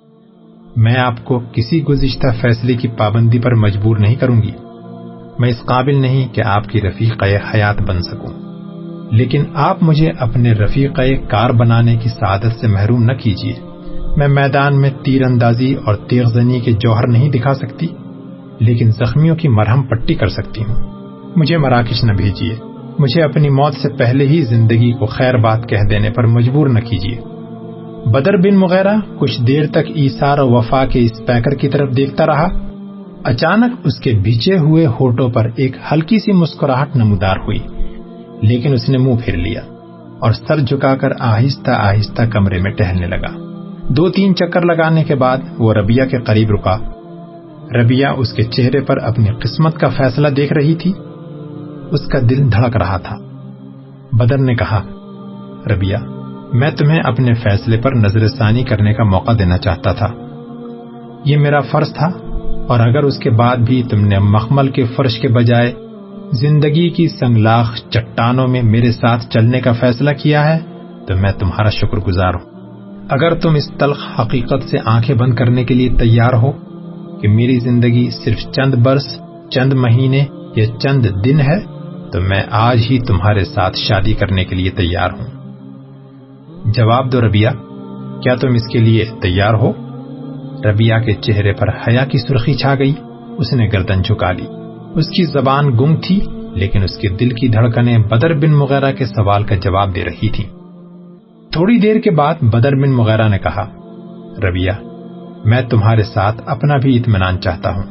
میں 0.75 0.95
آپ 0.95 1.25
کو 1.25 1.41
کسی 1.51 1.83
گزشتہ 1.83 2.27
فیصلے 2.41 2.73
کی 2.73 2.87
پابندی 2.87 3.39
پر 3.39 3.55
مجبور 3.55 3.97
نہیں 3.97 4.15
کروں 4.15 4.41
گی۔ 4.41 4.51
میں 5.39 5.49
اس 5.49 5.65
قابل 5.65 6.01
نہیں 6.01 6.27
کہ 6.33 6.41
آپ 6.45 6.67
کی 6.67 6.81
رفیق 6.81 7.23
حیات 7.23 7.81
بن 7.81 8.01
سکوں۔ 8.01 8.41
لیکن 9.11 9.43
آپ 9.53 9.83
مجھے 9.83 10.11
اپنے 10.19 10.53
رفیق 10.53 10.99
کار 11.29 11.49
بنانے 11.49 11.95
کی 11.95 12.09
سعادت 12.09 12.59
سے 12.61 12.67
محروم 12.67 13.03
نہ 13.03 13.13
کیجیے۔ 13.13 13.53
میں 14.17 14.27
میدان 14.27 14.81
میں 14.81 14.89
تیر 15.03 15.21
اندازی 15.25 15.73
اور 15.73 15.95
تیغ 15.95 16.23
زنی 16.23 16.59
کے 16.59 16.71
جوہر 16.71 17.07
نہیں 17.07 17.31
دکھا 17.31 17.53
سکتی، 17.53 17.87
لیکن 18.59 18.91
زخمیوں 18.91 19.35
کی 19.35 19.47
مرہم 19.47 19.83
پٹی 19.83 20.13
کر 20.13 20.27
سکتی 20.27 20.61
ہوں۔ 20.61 20.90
مجھے 21.35 21.57
مراکش 21.57 22.03
نہ 22.03 22.11
بھیجیے۔ 22.11 22.55
مجھے 22.99 23.23
اپنی 23.23 23.49
موت 23.49 23.73
سے 23.73 23.89
پہلے 23.89 24.27
ہی 24.27 24.41
زندگی 24.41 24.91
کو 24.91 25.05
خیر 25.05 25.37
بات 25.37 25.69
کہہ 25.69 25.87
دینے 25.89 26.09
پر 26.09 26.25
مجبور 26.25 26.67
نہ 26.67 26.79
کیجیے۔ 26.79 27.19
بدر 28.05 28.37
بن 28.37 28.55
مغیرہ 28.55 28.95
کچھ 29.19 29.41
دیر 29.41 29.67
تک 29.67 29.91
ایسار 29.95 30.37
و 30.37 30.49
وفا 30.49 30.85
کے 30.85 30.99
اس 30.99 31.25
پیکر 31.25 31.55
کی 31.55 31.69
طرف 31.69 31.95
دیکھتا 31.97 32.25
رہا۔ 32.25 32.47
اچانک 33.23 33.79
اس 33.83 33.99
کے 33.99 34.11
بیچے 34.23 34.57
ہوئے 34.57 34.85
ہوٹوں 34.85 35.29
پر 35.29 35.47
ایک 35.55 35.75
ہلکی 35.91 36.19
سی 36.19 36.31
مسکراہٹ 36.31 36.95
نمودار 36.95 37.37
ہوئی، 37.37 37.59
لیکن 38.41 38.73
اس 38.73 38.89
نے 38.89 38.97
منہ 38.97 39.15
پھیر 39.25 39.35
لیا 39.35 39.61
اور 40.19 40.31
سر 40.31 40.59
جھکا 40.59 40.95
کر 40.95 41.09
آہستہ 41.19 41.71
آہستہ 41.71 42.21
کمرے 42.21 42.59
میں 42.59 42.71
ٹہلنے 42.71 43.07
لگا۔ 43.07 43.31
دو 43.89 44.09
تین 44.09 44.35
چکر 44.35 44.61
لگانے 44.61 45.03
کے 45.03 45.15
بعد 45.15 45.37
وہ 45.57 45.73
ربیہ 45.73 46.03
کے 46.03 46.17
قریب 46.17 46.51
رکا۔ 46.51 46.77
ربیہ 47.81 48.07
اس 48.07 48.33
کے 48.33 48.43
چہرے 48.43 48.81
پر 48.81 48.97
اپنی 48.97 49.29
قسمت 49.39 49.77
کا 49.77 49.89
فیصلہ 49.89 50.27
دیکھ 50.27 50.53
رہی 50.53 50.75
تھی۔ 50.75 50.93
اس 51.91 52.07
کا 52.07 52.19
دل 52.29 52.51
دھڑک 52.51 52.77
رہا 52.77 52.97
تھا۔ 52.97 53.15
بدر 54.13 54.37
نے 54.37 54.55
کہا 54.55 54.83
ربیہ 55.67 55.97
میں 56.53 56.71
تمہیں 56.71 56.99
اپنے 57.03 57.33
فیصلے 57.33 57.77
پر 57.77 57.95
نظر 57.95 58.27
ثانی 58.27 58.63
کرنے 58.63 58.93
کا 58.93 59.03
موقع 59.03 59.31
دینا 59.39 59.57
چاہتا 59.57 59.93
تھا۔ 59.93 60.07
یہ 61.25 61.37
میرا 61.37 61.59
فرض 61.59 61.93
تھا 61.93 62.07
اور 62.67 62.79
اگر 62.79 63.03
اس 63.03 63.17
کے 63.17 63.29
بعد 63.29 63.57
بھی 63.57 63.83
تم 63.83 64.05
نے 64.05 64.19
مخمل 64.19 64.67
کے 64.67 64.85
فرش 64.85 65.19
کے 65.19 65.27
بجائے 65.27 65.73
زندگی 66.31 66.89
کی 66.89 67.07
سنگلاخ 67.07 67.75
چٹانوں 67.89 68.47
میں 68.47 68.61
میرے 68.61 68.91
ساتھ 68.91 69.27
چلنے 69.29 69.61
کا 69.61 69.71
فیصلہ 69.71 70.09
کیا 70.09 70.55
ہے، 70.55 70.59
تو 71.07 71.15
میں 71.15 71.31
تمہارا 71.31 71.69
شکر 71.69 71.97
گزار 71.97 72.33
ہوں۔ 72.33 72.51
اگر 73.09 73.33
تم 73.33 73.55
اس 73.55 73.71
تلخ 73.77 74.21
حقیقت 74.21 74.69
سے 74.69 74.77
آنکھیں 74.85 75.15
بند 75.15 75.33
کرنے 75.33 75.63
کے 75.63 75.73
لیے 75.73 75.89
تیار 75.89 76.33
ہو 76.33 76.51
کہ 77.21 77.27
میری 77.27 77.59
زندگی 77.59 78.09
صرف 78.09 78.51
چند 78.51 78.75
برس، 78.75 79.19
چند 79.49 79.73
مہینے 79.73 80.25
یا 80.55 80.65
چند 80.79 81.05
دن 81.25 81.39
ہے 81.39 81.70
تو 82.13 82.21
میں 82.21 82.43
آج 82.51 82.77
ہی 82.89 82.99
تمہارے 82.99 83.45
ساتھ 83.45 83.77
شادی 83.77 84.13
کرنے 84.13 84.45
کے 84.45 84.55
لیے 84.55 84.69
تیار 84.69 85.09
ہوں۔ 85.11 85.53
جواب 86.65 87.11
دو 87.11 87.21
ربیہ 87.21 87.49
کیا 88.23 88.35
تم 88.35 88.53
اس 88.53 88.67
کے 88.73 88.79
لیے 88.79 89.05
تیار 89.21 89.53
ہو؟ 89.53 89.71
ربیہ 90.65 90.95
کے 91.05 91.13
چہرے 91.13 91.53
پر 91.53 91.67
حیا 91.67 92.05
کی 92.05 92.17
سرخی 92.17 92.53
چھا 92.53 92.75
گئی، 92.75 92.93
اس 93.37 93.53
نے 93.53 93.69
گردن 93.73 94.01
جھکا 94.01 94.31
لی۔ 94.31 94.45
اس 94.93 95.07
کی 95.07 95.23
زبان 95.23 95.77
گم 95.77 95.95
تھی، 95.95 96.19
لیکن 96.55 96.83
اس 96.83 96.97
کے 96.97 97.09
دل 97.09 97.29
کی 97.29 97.47
دھڑکنیں 97.47 97.97
بدر 97.97 98.33
بن 98.33 98.51
مغیرہ 98.51 98.91
کے 98.91 99.05
سوال 99.05 99.43
کا 99.43 99.55
جواب 99.55 99.95
دے 99.95 100.05
رہی 100.05 100.29
تھی 100.29 100.43
تھوڑی 101.51 101.79
دیر 101.79 101.99
کے 101.99 102.11
بعد 102.11 102.35
بدر 102.41 102.75
بن 102.75 102.91
مغیرہ 102.91 103.27
نے 103.27 103.37
کہا 103.37 103.65
ربیہ 104.49 104.71
میں 105.45 105.61
تمہارے 105.61 106.03
ساتھ 106.03 106.41
اپنا 106.45 106.77
بھی 106.77 106.99
اطمینان 106.99 107.41
چاہتا 107.41 107.69
ہوں۔ 107.69 107.83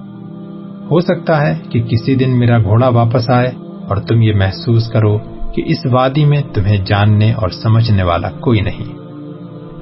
ہو 0.90 1.00
سکتا 1.00 1.46
ہے 1.46 1.58
کہ 1.70 1.82
کسی 1.82 2.14
دن 2.14 2.38
میرا 2.38 2.62
گھوڑا 2.62 2.88
واپس 2.88 3.30
آئے 3.30 3.50
اور 3.90 3.96
تم 3.96 4.22
یہ 4.22 4.32
محسوس 4.34 4.88
کرو 4.88 5.18
کہ 5.52 5.62
اس 5.66 5.86
وادی 5.92 6.24
میں 6.24 6.42
تمہیں 6.54 6.76
جاننے 6.86 7.32
اور 7.32 7.48
سمجھنے 7.48 8.02
والا 8.02 8.30
کوئی 8.30 8.60
نہیں۔ 8.60 9.00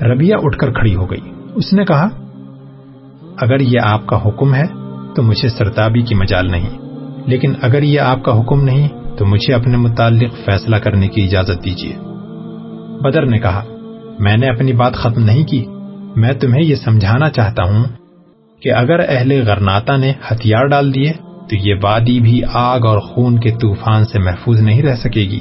ربیہ 0.05 0.35
اٹھ 0.43 0.59
کر 0.59 0.73
کھڑی 0.73 0.95
ہو 0.95 1.11
گئی۔ 1.11 1.21
اس 1.55 1.73
نے 1.73 1.85
کہا، 1.85 2.09
اگر 3.37 3.61
یہ 3.61 3.79
آپ 3.83 4.07
کا 4.07 4.17
حکم 4.25 4.55
ہے 4.55 4.67
تو 5.17 5.23
مجھے 5.23 5.49
سرتابی 5.49 6.03
کی 6.03 6.15
مجال 6.15 6.51
نہیں، 6.51 6.79
لیکن 7.27 7.53
اگر 7.63 7.83
یہ 7.83 8.01
آپ 8.01 8.23
کا 8.23 8.41
حکم 8.41 8.65
نہیں 8.65 8.89
تو 9.17 9.27
مجھے 9.27 9.55
اپنے 9.55 9.77
متعلق 9.77 10.35
فیصلہ 10.45 10.77
کرنے 10.77 11.09
کی 11.09 11.23
اجازت 11.25 11.65
دیجیے۔ 11.65 11.93
بدر 13.01 13.27
نے 13.27 13.39
کہا، 13.39 13.65
میں 14.19 14.37
نے 14.37 14.49
اپنی 14.49 14.73
بات 14.73 14.95
ختم 14.95 15.25
نہیں 15.25 15.45
کی، 15.45 15.65
میں 16.17 16.33
تمہیں 16.33 16.63
یہ 16.63 16.75
سمجھانا 16.75 17.31
چاہتا 17.31 17.63
ہوں 17.63 17.85
کہ 18.63 18.73
اگر 18.73 19.01
اہل 19.09 19.43
غرناتا 19.47 19.97
نے 19.97 20.13
ہتھیار 20.31 20.67
ڈال 20.67 20.95
دیے 20.95 21.13
تو 21.51 21.57
یہ 21.57 21.75
وادی 21.83 22.21
بھی 22.21 22.41
آگ 22.53 22.81
اور 22.87 22.99
خون 22.99 23.41
کے 23.41 23.51
طوفان 23.51 24.05
سے 24.05 24.19
محفوظ 24.19 24.61
نہیں 24.61 24.83
رہ 24.83 24.95
سکے 24.95 25.21
گی۔ 25.21 25.41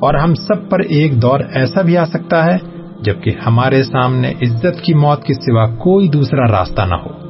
اور 0.00 0.14
ہم 0.14 0.34
سب 0.34 0.70
پر 0.70 0.78
ایک 0.78 1.22
دور 1.22 1.40
ایسا 1.54 1.82
بھی 1.82 1.96
آ 1.96 2.04
سکتا 2.04 2.44
ہے 2.44 2.56
جبکہ 3.02 3.30
ہمارے 3.46 3.82
سامنے 3.82 4.32
عزت 4.42 4.80
کی 4.82 4.94
موت 4.94 5.24
کے 5.24 5.34
سوا 5.34 5.66
کوئی 5.66 6.08
دوسرا 6.08 6.60
راستہ 6.60 6.82
نہ 6.82 6.94
ہو۔ 6.94 7.26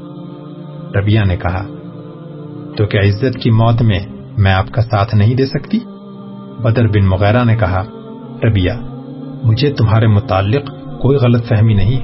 ربیہ 0.94 1.20
نے 1.28 1.36
کہا، 1.36 1.64
تو 2.76 2.86
کیا 2.86 3.00
عزت 3.00 3.38
کی 3.38 3.50
موت 3.50 3.82
میں 3.82 4.00
میں 4.38 4.52
آپ 4.52 4.72
کا 4.72 4.82
ساتھ 4.82 5.14
نہیں 5.14 5.34
دے 5.34 5.46
سکتی؟ 5.46 5.78
بدر 6.62 6.86
بن 6.86 7.06
مغیرہ 7.06 7.44
نے 7.44 7.56
کہا 7.56 7.82
ربیہ 8.44 8.72
مجھے 9.44 9.72
تمہارے 9.72 10.06
متعلق 10.06 10.70
کوئی 11.00 11.16
غلط 11.16 11.48
فہمی 11.48 11.74
نہیں۔ 11.74 12.00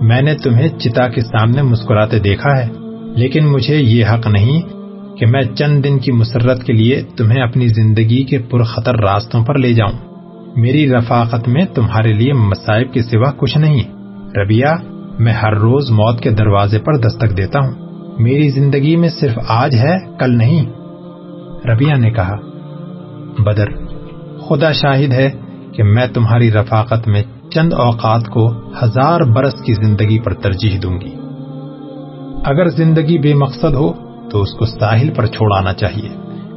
میں 0.00 0.22
نے 0.22 0.34
تمہیں 0.34 0.68
چتا 0.68 1.08
کے 1.08 1.20
سامنے 1.20 1.62
مسکراتے 1.62 2.18
دیکھا 2.18 2.50
ہے، 2.50 2.68
لیکن 3.16 3.46
مجھے 3.46 3.76
یہ 3.76 4.04
حق 4.06 4.26
نہیں 4.26 4.75
کہ 5.18 5.26
میں 5.26 5.42
چند 5.42 5.84
دن 5.84 5.98
کی 5.98 6.12
مسرت 6.12 6.64
کے 6.64 6.72
لیے 6.72 7.02
تمہیں 7.16 7.42
اپنی 7.42 7.66
زندگی 7.68 8.24
کے 8.24 8.38
پرخطر 8.38 9.00
راستوں 9.00 9.44
پر 9.44 9.58
لے 9.58 9.72
جاؤں۔ 9.72 10.16
میری 10.56 10.92
رفاقت 10.92 11.48
میں 11.48 11.64
تمہارے 11.74 12.12
لیے 12.12 12.32
مصائب 12.32 12.92
کے 12.92 13.02
سوا 13.02 13.30
کچھ 13.36 13.58
نہیں۔ 13.58 13.82
ربیہ 14.36 14.66
میں 15.18 15.32
ہر 15.32 15.54
روز 15.54 15.90
موت 15.90 16.20
کے 16.20 16.30
دروازے 16.30 16.78
پر 16.78 16.96
دستک 16.96 17.36
دیتا 17.36 17.58
ہوں۔ 17.58 17.86
میری 18.18 18.48
زندگی 18.48 18.96
میں 18.96 19.08
صرف 19.08 19.38
آج 19.48 19.74
ہے، 19.74 19.98
کل 20.18 20.38
نہیں۔ 20.38 20.66
ربیہ 21.66 21.94
نے 21.94 22.10
کہا، 22.10 22.36
بدر، 23.38 23.66
خدا 24.38 24.72
شاہد 24.72 25.12
ہے 25.12 25.30
کہ 25.72 25.82
میں 25.82 26.06
تمہاری 26.06 26.52
رفاقت 26.52 27.08
میں 27.08 27.22
چند 27.50 27.72
اوقات 27.72 28.28
کو 28.28 28.52
ہزار 28.82 29.20
برس 29.20 29.54
کی 29.66 29.72
زندگی 29.72 30.20
پر 30.20 30.34
ترجیح 30.34 30.78
دوں 30.82 31.00
گی۔ 31.00 31.14
اگر 32.44 32.68
زندگی 32.68 33.18
بے 33.18 33.34
مقصد 33.34 33.74
ہو 33.74 34.05
تو 34.30 34.42
اس 34.42 34.52
کو 34.52 34.66
ساحل 34.66 35.10
پر 35.10 35.26
چھوڑانا 35.26 35.72
چاہیے۔ 35.72 36.08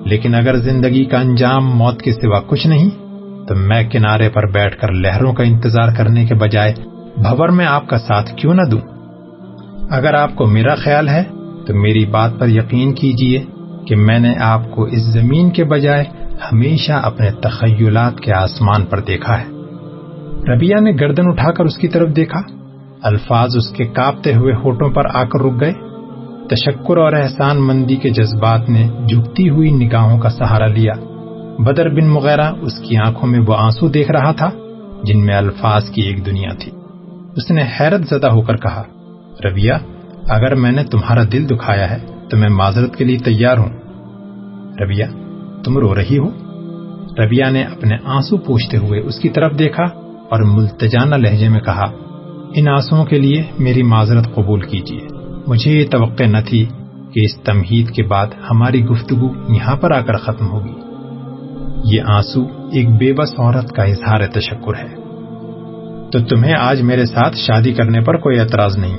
لیکن 0.05 0.36
اگر 0.36 0.55
زندگی 0.55 1.05
کا 1.05 1.19
انجام 1.19 1.69
موت 1.69 2.01
کے 2.01 2.13
سوا 2.13 2.39
کچھ 2.47 2.67
نہیں، 2.67 2.89
تو 3.47 3.55
میں 3.55 3.89
کنارے 3.89 4.29
پر 4.29 4.51
بیٹھ 4.51 4.77
کر 4.77 4.91
لہروں 4.91 5.34
کا 5.34 5.43
انتظار 5.43 5.88
کرنے 5.97 6.25
کے 6.25 6.36
بجائے 6.36 6.73
بھور 7.17 7.49
میں 7.49 7.65
آپ 7.65 7.88
کا 7.88 7.99
ساتھ 7.99 8.36
کیوں 8.36 8.53
نہ 8.53 8.62
دوں؟ 8.71 8.82
اگر 9.89 10.13
آپ 10.13 10.36
کو 10.36 10.45
میرا 10.45 10.75
خیال 10.75 11.10
ہے، 11.10 11.23
تو 11.67 11.73
میری 11.73 12.05
بات 12.05 12.32
پر 12.39 12.47
یقین 12.47 12.93
کیجیے 12.93 13.45
کہ 13.88 13.95
میں 13.95 14.19
نے 14.19 14.34
آپ 14.39 14.71
کو 14.71 14.84
اس 14.84 15.01
زمین 15.01 15.49
کے 15.49 15.63
بجائے 15.63 16.03
ہمیشہ 16.51 16.91
اپنے 16.91 17.32
تخیلات 17.32 18.19
کے 18.19 18.34
آسمان 18.34 18.86
پر 18.86 18.99
دیکھا 18.99 19.39
ہے۔ 19.39 19.45
ربیہ 20.53 20.75
نے 20.75 20.91
گردن 21.01 21.23
اٹھا 21.25 21.51
کر 21.51 21.65
اس 21.65 21.77
کی 21.77 21.88
طرف 21.88 22.15
دیکھا۔ 22.15 22.39
الفاظ 23.03 23.55
اس 23.55 23.69
کے 23.69 23.84
کاپتے 23.84 24.36
ہوئے 24.36 24.53
ہوٹوں 24.53 24.89
پر 24.89 25.05
آ 25.13 25.23
کر 25.23 25.39
رک 25.39 25.62
گئے۔ 25.62 25.73
تشکر 26.49 26.97
اور 26.97 27.13
احسان 27.13 27.57
مندی 27.57 27.95
کے 27.95 28.09
جذبات 28.09 28.69
نے 28.69 28.89
جھکتی 29.07 29.49
ہوئی 29.49 29.71
نگاہوں 29.71 30.19
کا 30.19 30.29
سہارا 30.29 30.67
لیا۔ 30.67 30.93
بدر 31.59 31.89
بن 31.89 32.07
مغیرہ 32.07 32.51
اس 32.62 32.79
کی 32.79 32.97
آنکھوں 32.97 33.29
میں 33.29 33.39
وہ 33.47 33.55
آنسو 33.57 33.88
دیکھ 33.88 34.12
رہا 34.12 34.31
تھا، 34.31 34.49
جن 35.03 35.25
میں 35.25 35.35
الفاظ 35.35 35.89
کی 35.89 36.01
ایک 36.01 36.25
دنیا 36.25 36.49
تھی۔ 36.59 36.71
اس 37.35 37.51
نے 37.51 37.63
حیرت 37.79 38.01
زدہ 38.09 38.27
ہو 38.27 38.41
کر 38.41 38.57
کہا 38.57 38.83
ربیہ 39.45 39.73
اگر 40.29 40.55
میں 40.55 40.71
نے 40.71 40.83
تمہارا 40.83 41.23
دل 41.33 41.49
دکھایا 41.49 41.89
ہے 41.91 41.97
تو 42.29 42.38
میں 42.38 42.49
معذرت 42.49 42.95
کے 42.95 43.03
لیے 43.03 43.17
تیار 43.17 43.57
ہوں۔ 43.57 43.69
ربیہ 44.81 45.05
تم 45.63 45.77
رو 45.77 45.95
رہی 45.95 46.17
ہو؟ 46.17 46.29
ربیہ 47.25 47.45
نے 47.51 47.63
اپنے 47.63 47.95
آنسو 48.05 48.38
پوچھتے 48.38 48.77
ہوئے 48.77 48.99
اس 48.99 49.19
کی 49.19 49.29
طرف 49.29 49.59
دیکھا 49.59 49.83
اور 50.29 50.43
ملتجانہ 50.43 51.15
لہجے 51.15 51.49
میں 51.49 51.59
کہا، 51.59 51.91
ان 52.55 52.67
آنسوں 52.67 53.05
کے 53.05 53.19
لیے 53.19 53.43
میری 53.59 53.83
معذرت 53.83 54.35
قبول 54.35 54.62
کیجیے۔ 54.62 55.18
مجھے 55.47 55.71
یہ 55.71 55.88
توقع 55.91 56.23
نہ 56.23 56.38
تھی 56.49 56.65
کہ 57.13 57.25
اس 57.25 57.41
تمہید 57.43 57.89
کے 57.89 58.04
بعد 58.04 58.28
ہماری 58.52 58.86
گفتگو 58.86 59.54
یہاں 59.54 59.75
پر 59.75 59.91
آ 59.91 60.02
کر 60.02 60.13
ختم 60.13 60.47
ہوگی۔ 60.47 60.73
یہ 61.84 62.02
آنسو 62.02 62.45
ایک 62.71 62.89
بے 62.89 63.13
بس 63.13 63.39
عورت 63.39 63.71
کا 63.71 63.84
اظہار 63.84 64.28
تشکر 64.28 64.75
ہے۔ 64.75 64.95
تو 66.12 66.19
تمہیں 66.19 66.54
آج 66.54 66.82
میرے 66.82 67.06
ساتھ 67.06 67.36
شادی 67.36 67.73
کرنے 67.73 68.02
پر 68.02 68.17
کوئی 68.17 68.39
اعتراض 68.39 68.78
نہیں؟ 68.78 68.97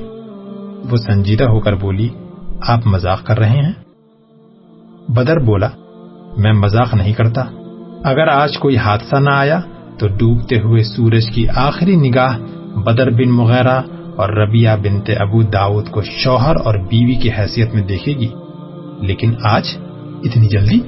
وہ 0.90 0.96
سنجیدہ 0.96 1.44
ہو 1.44 1.61
کر 1.61 1.74
بولی، 1.74 2.09
آپ 2.68 2.87
مذاق 2.87 3.26
کر 3.26 3.38
رہے 3.38 3.50
ہیں؟ 3.50 3.72
بدر 5.09 5.38
بولا، 5.38 5.68
میں 6.37 6.53
مذاق 6.53 6.94
نہیں 6.94 7.12
کرتا۔ 7.12 7.44
اگر 8.05 8.29
آج 8.29 8.59
کوئی 8.59 8.76
حادثہ 8.76 9.16
نہ 9.16 9.31
آیا 9.31 9.61
تو 9.98 10.09
ڈوبتے 10.09 10.61
ہوئے 10.61 10.83
سورج 10.83 11.31
کی 11.35 11.48
آخری 11.48 11.96
نگاہ 11.96 12.38
بدر 12.79 13.11
بن 13.11 13.31
مغیرہ 13.31 13.83
اور 14.20 14.28
ربیہ 14.28 14.70
بنت 14.83 15.11
ابو 15.18 15.42
داؤد 15.42 15.88
کو 15.88 16.02
شوہر 16.02 16.54
اور 16.64 16.74
بیوی 16.74 17.14
کی 17.14 17.30
حیثیت 17.38 17.74
میں 17.74 17.83
دیکھے 17.83 18.12
گی۔ 18.12 18.28
لیکن 19.00 19.35
آج 19.44 19.76
اتنی 20.24 20.48
جلدی؟ 20.48 20.80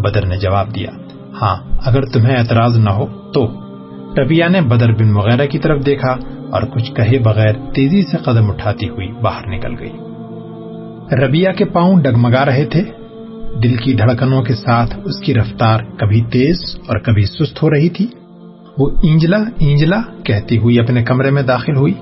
بدر 0.00 0.26
نے 0.26 0.36
جواب 0.36 0.74
دیا 0.74 0.90
ہاں 1.42 1.56
اگر 1.84 2.02
تمہیں 2.02 2.36
اعتراض 2.36 2.78
نہ 2.78 2.90
ہو 2.90 3.06
تو۔ 3.34 3.46
ربیہ 4.22 4.44
نے 4.44 4.60
بدر 4.60 4.92
بن 4.92 5.12
مغیرہ 5.12 5.46
کی 5.46 5.58
طرف 5.58 5.86
دیکھا 5.86 6.12
اور 6.50 6.62
کچھ 6.62 6.92
کہے 6.92 7.18
بغیر 7.18 7.52
تیزی 7.74 8.02
سے 8.02 8.16
قدم 8.16 8.50
اٹھاتی 8.50 8.88
ہوئی 8.88 9.08
باہر 9.22 9.48
نکل 9.48 9.74
گئی۔ 9.78 9.92
ربیہ 11.24 11.48
کے 11.58 11.64
پاؤں 11.64 12.00
ڈگمگا 12.02 12.46
رہے 12.46 12.64
تھے۔ 12.64 12.82
دل 13.62 13.76
کی 13.76 13.92
دھڑکنوں 13.92 14.42
کے 14.42 14.54
ساتھ 14.54 14.98
اس 15.04 15.20
کی 15.20 15.34
رفتار 15.34 15.78
کبھی 15.98 16.22
تیز 16.22 16.56
اور 16.88 16.98
کبھی 16.98 17.22
سست 17.22 17.62
ہو 17.62 17.70
رہی 17.70 17.88
تھی۔ 17.88 18.06
وہ 18.78 18.90
اینجلا 19.02 19.38
اینجلا 19.58 20.00
کہتی 20.24 20.58
ہوئی 20.58 20.78
اپنے 20.78 21.02
کمرے 21.02 21.30
میں 21.30 21.42
داخل 21.42 21.76
ہوئی۔ 21.76 21.94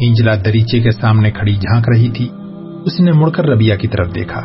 اینجلا 0.00 0.34
دریچے 0.34 0.80
کے 0.80 0.90
سامنے 0.90 1.30
کھڑی 1.30 1.54
جھانک 1.54 1.88
رہی 1.88 2.08
تھی۔ 2.08 2.28
اس 2.84 3.00
نے 3.00 3.12
مڑ 3.12 3.30
کر 3.30 3.44
ربیہ 3.44 3.76
کی 3.76 3.88
طرف 3.88 4.14
دیکھا۔ 4.14 4.40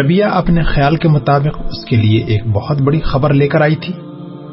ربیہ 0.00 0.24
اپنے 0.24 0.62
خیال 0.62 0.96
کے 0.96 1.08
مطابق 1.08 1.60
اس 1.64 1.84
کے 1.84 1.96
لیے 1.96 2.24
ایک 2.24 2.46
بہت 2.46 2.82
بڑی 2.82 3.00
خبر 3.00 3.34
لے 3.34 3.48
کر 3.48 3.60
آئی 3.60 3.76
تھی۔ 3.76 3.94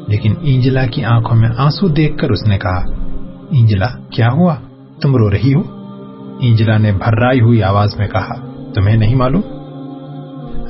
لیکن 0.08 0.34
اینجلا 0.40 0.86
کی 0.86 1.04
آنکھوں 1.04 1.36
میں 1.36 1.48
آنسو 1.58 1.88
دیکھ 1.88 2.16
کر 2.16 2.30
اس 2.30 2.48
نے 2.48 2.58
کہا، 2.58 2.82
اینجلا، 3.50 3.86
کیا 4.10 4.28
ہوا؟ 4.28 4.54
تم 5.02 5.16
رو 5.16 5.30
رہی 5.30 5.54
ہو؟ 5.54 5.62
اینجلا 6.40 6.78
نے 6.78 6.92
بھرائی 6.92 7.40
ہوئی 7.40 7.62
آواز 7.62 7.98
میں 7.98 8.08
کہا، 8.08 8.62
تمہیں 8.74 8.96
نہیں 8.96 9.14
معلوم؟ 9.14 9.40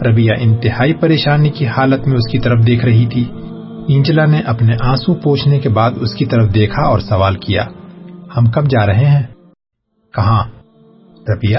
ربیہ 0.07 0.33
انتہائی 0.41 0.95
پریشانی 0.95 1.51
کی 1.51 1.67
حالت 1.67 2.07
میں 2.07 2.17
اس 2.17 2.33
کی 2.33 2.39
طرف 2.39 2.67
دیکھ 2.67 2.85
رہی 2.85 3.07
تھی۔ 3.07 3.25
انجلا 3.89 4.27
نے 4.27 4.39
اپنے 4.39 4.77
آنسو 4.81 5.15
پوچھنے 5.15 5.59
کے 5.59 5.69
بعد 5.69 5.91
اس 6.01 6.15
کی 6.15 6.25
طرف 6.25 6.55
دیکھا 6.55 6.83
اور 6.83 6.99
سوال 6.99 7.35
کیا، 7.35 7.65
ہم 8.37 8.45
کب 8.45 8.71
جا 8.71 8.87
رہے 8.87 9.07
ہیں؟ 9.07 9.23
کہاں؟ 10.15 10.45
ربیہ 11.35 11.59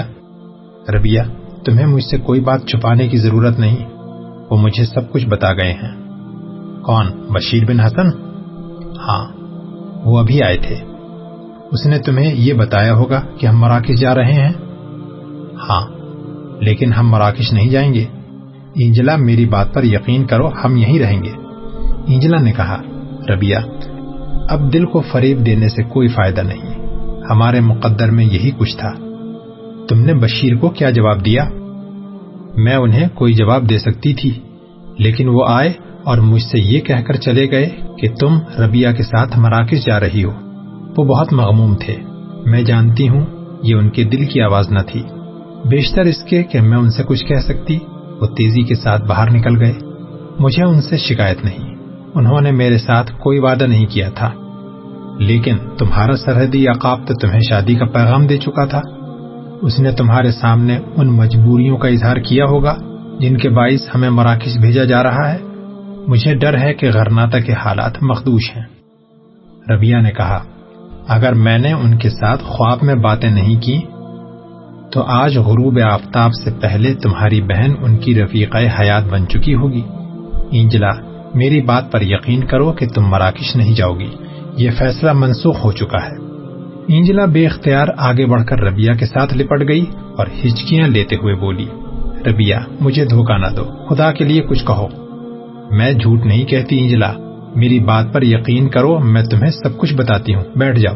ربیہ 0.90 1.20
تمہیں 1.64 1.86
مجھ 1.86 2.04
سے 2.04 2.18
کوئی 2.18 2.40
بات 2.40 2.66
چھپانے 2.66 3.08
کی 3.08 3.16
ضرورت 3.16 3.58
نہیں، 3.58 3.76
وہ 4.50 4.56
مجھے 4.56 4.84
سب 4.84 5.12
کچھ 5.12 5.26
بتا 5.26 5.52
گئے 5.52 5.72
ہیں۔ 5.72 6.04
کون؟ 6.82 7.06
بشیر 7.28 7.64
بن 7.64 7.80
حسن؟ 7.80 8.06
ہاں 8.96 9.32
وہ 10.04 10.18
ابھی 10.18 10.42
آئے 10.42 10.56
تھے۔ 10.56 10.76
اس 11.72 11.86
نے 11.86 11.98
تمہیں 11.98 12.34
یہ 12.34 12.54
بتایا 12.54 12.94
ہوگا 12.94 13.20
کہ 13.38 13.46
ہم 13.46 13.60
مراکش 13.60 14.00
جا 14.00 14.14
رہے 14.14 14.32
ہیں؟ 14.32 14.52
ہاں 15.68 15.86
لیکن 16.60 16.92
ہم 16.92 17.10
مراکش 17.10 17.52
نہیں 17.52 17.70
جائیں 17.70 17.94
گے۔ 17.94 18.04
انجلا 18.74 19.16
میری 19.16 19.44
بات 19.44 19.74
پر 19.74 19.84
یقین 19.84 20.26
کرو، 20.26 20.48
ہم 20.64 20.76
یہیں 20.76 20.98
رہیں 20.98 21.22
گے۔ 21.24 21.32
انجلا 22.06 22.38
نے 22.38 22.52
کہا 22.52 22.82
ربیہ 23.28 23.56
اب 24.48 24.72
دل 24.72 24.86
کو 24.86 25.00
فریب 25.00 25.46
دینے 25.46 25.68
سے 25.68 25.82
کوئی 25.82 26.08
فائدہ 26.08 26.40
نہیں۔ 26.40 26.83
ہمارے 27.30 27.60
مقدر 27.60 28.10
میں 28.10 28.24
یہی 28.24 28.50
کچھ 28.58 28.76
تھا۔ 28.76 28.90
تم 29.88 30.00
نے 30.00 30.14
بشیر 30.14 30.56
کو 30.56 30.68
کیا 30.68 30.90
جواب 30.90 31.24
دیا؟ 31.24 31.44
میں 32.56 32.76
انہیں 32.76 33.08
کوئی 33.14 33.32
جواب 33.32 33.70
دے 33.70 33.78
سکتی 33.78 34.14
تھی، 34.14 34.40
لیکن 34.98 35.28
وہ 35.28 35.44
آئے 35.48 35.72
اور 36.04 36.18
مجھ 36.18 36.42
سے 36.42 36.58
یہ 36.58 36.80
کہہ 36.80 37.02
کر 37.06 37.14
چلے 37.14 37.50
گئے 37.50 37.68
کہ 37.98 38.08
تم 38.20 38.38
ربیہ 38.58 38.88
کے 38.96 39.02
ساتھ 39.02 39.38
مراکز 39.38 39.84
جا 39.86 40.00
رہی 40.00 40.24
ہو۔ 40.24 40.30
وہ 40.96 41.04
بہت 41.04 41.32
مغموم 41.32 41.74
تھے۔ 41.74 41.96
میں 42.46 42.62
جانتی 42.62 43.08
ہوں، 43.08 43.26
یہ 43.62 43.74
ان 43.74 43.90
کے 43.90 44.04
دل 44.04 44.24
کی 44.24 44.40
آواز 44.40 44.72
نہ 44.72 44.78
تھی۔ 44.86 45.02
بیشتر 45.64 46.02
اس 46.02 46.24
کے 46.24 46.42
کہ 46.42 46.60
میں 46.60 46.78
ان 46.78 46.90
سے 46.90 47.02
کچھ 47.02 47.24
کہہ 47.24 47.46
سکتی، 47.48 47.78
وہ 48.20 48.26
تیزی 48.26 48.62
کے 48.62 48.74
ساتھ 48.74 49.02
باہر 49.06 49.30
نکل 49.32 49.60
گئے۔ 49.62 49.74
مجھے 50.38 50.62
ان 50.62 50.82
سے 50.82 50.96
شکایت 50.96 51.44
نہیں۔ 51.44 51.74
انہوں 52.14 52.40
نے 52.40 52.50
میرے 52.50 52.78
ساتھ 52.78 53.12
کوئی 53.20 53.38
وعدہ 53.38 53.64
نہیں 53.64 53.86
کیا 53.86 54.08
تھا۔ 54.08 54.30
لیکن 55.18 55.56
تمہارا 55.78 56.16
سرحدی 56.16 56.68
عقاب 56.68 57.06
تو 57.06 57.14
تمہیں 57.14 57.40
شادی 57.48 57.74
کا 57.74 57.84
پیغام 57.84 58.26
دے 58.26 58.38
چکا 58.38 58.64
تھا۔ 58.64 58.80
اس 59.62 59.80
نے 59.80 59.92
تمہارے 59.92 60.30
سامنے 60.30 60.78
ان 60.96 61.06
مجبوریوں 61.06 61.76
کا 61.76 61.88
اظہار 61.88 62.16
کیا 62.16 62.44
ہوگا 62.44 62.76
جن 63.20 63.36
کے 63.36 63.48
باعث 63.48 63.88
ہمیں 63.94 64.10
مراکش 64.10 64.58
بھیجا 64.60 64.84
جا 64.84 65.02
رہا 65.02 65.34
ہے۔ 65.34 65.38
مجھے 66.06 66.34
ڈر 66.34 66.58
ہے 66.58 66.74
کہ 66.74 66.90
غرناتا 66.94 67.40
کے 67.40 67.52
حالات 67.52 68.02
مخدوش 68.02 68.56
ہیں۔ 68.56 68.62
ربیہ 69.70 69.96
نے 69.96 70.10
کہا، 70.10 70.44
اگر 71.08 71.32
میں 71.32 71.58
نے 71.58 71.72
ان 71.72 71.98
کے 71.98 72.10
ساتھ 72.10 72.44
خواب 72.44 72.78
میں 72.82 72.94
باتیں 72.94 73.30
نہیں 73.30 73.60
کی، 73.60 73.80
تو 74.92 75.02
آج 75.02 75.38
غروب 75.38 75.78
آفتاب 75.90 76.30
سے 76.44 76.50
پہلے 76.60 76.94
تمہاری 76.94 77.42
بہن 77.42 77.70
ان 77.80 77.96
کی 77.96 78.22
رفیقہ 78.22 78.58
حیات 78.80 79.04
بن 79.10 79.28
چکی 79.28 79.54
ہوگی۔ 79.54 79.82
انجلا، 80.50 80.90
میری 81.34 81.60
بات 81.60 81.92
پر 81.92 82.02
یقین 82.02 82.44
کرو 82.44 82.72
کہ 82.72 82.86
تم 82.88 83.06
مراکش 83.06 83.56
نہیں 83.56 83.74
جاؤ 83.74 83.98
گی۔ 83.98 84.10
یہ 84.56 84.70
فیصلہ 84.78 85.12
منسوخ 85.12 85.64
ہو 85.64 85.72
چکا 85.72 85.98
ہے۔ 86.06 86.24
انجلا 86.88 87.24
بے 87.24 87.46
اختیار 87.46 87.88
آگے 87.96 88.26
بڑھ 88.26 88.44
کر 88.44 88.60
ربیہ 88.60 88.92
کے 88.98 89.06
ساتھ 89.06 89.34
لپٹ 89.34 89.68
گئی 89.68 89.84
اور 90.18 90.26
ہچکیاں 90.44 90.88
لیتے 90.88 91.16
ہوئے 91.16 91.34
بولی 91.34 91.66
ربیہ 92.26 92.56
مجھے 92.80 93.04
دھوکہ 93.04 93.38
نہ 93.38 93.46
دو، 93.56 93.64
خدا 93.64 94.12
کے 94.12 94.24
لیے 94.24 94.42
کچھ 94.42 94.66
کہو۔ 94.66 94.88
میں 95.70 95.92
جھوٹ 95.92 96.26
نہیں 96.26 96.44
کہتی 96.44 96.80
انجلا، 96.80 97.12
میری 97.56 97.80
بات 97.80 98.12
پر 98.12 98.22
یقین 98.22 98.68
کرو، 98.68 98.98
میں 98.98 99.22
تمہیں 99.22 99.50
سب 99.50 99.78
کچھ 99.78 99.94
بتاتی 99.94 100.34
ہوں۔ 100.34 100.42
بیٹھ 100.56 100.78
جاؤ۔ 100.78 100.94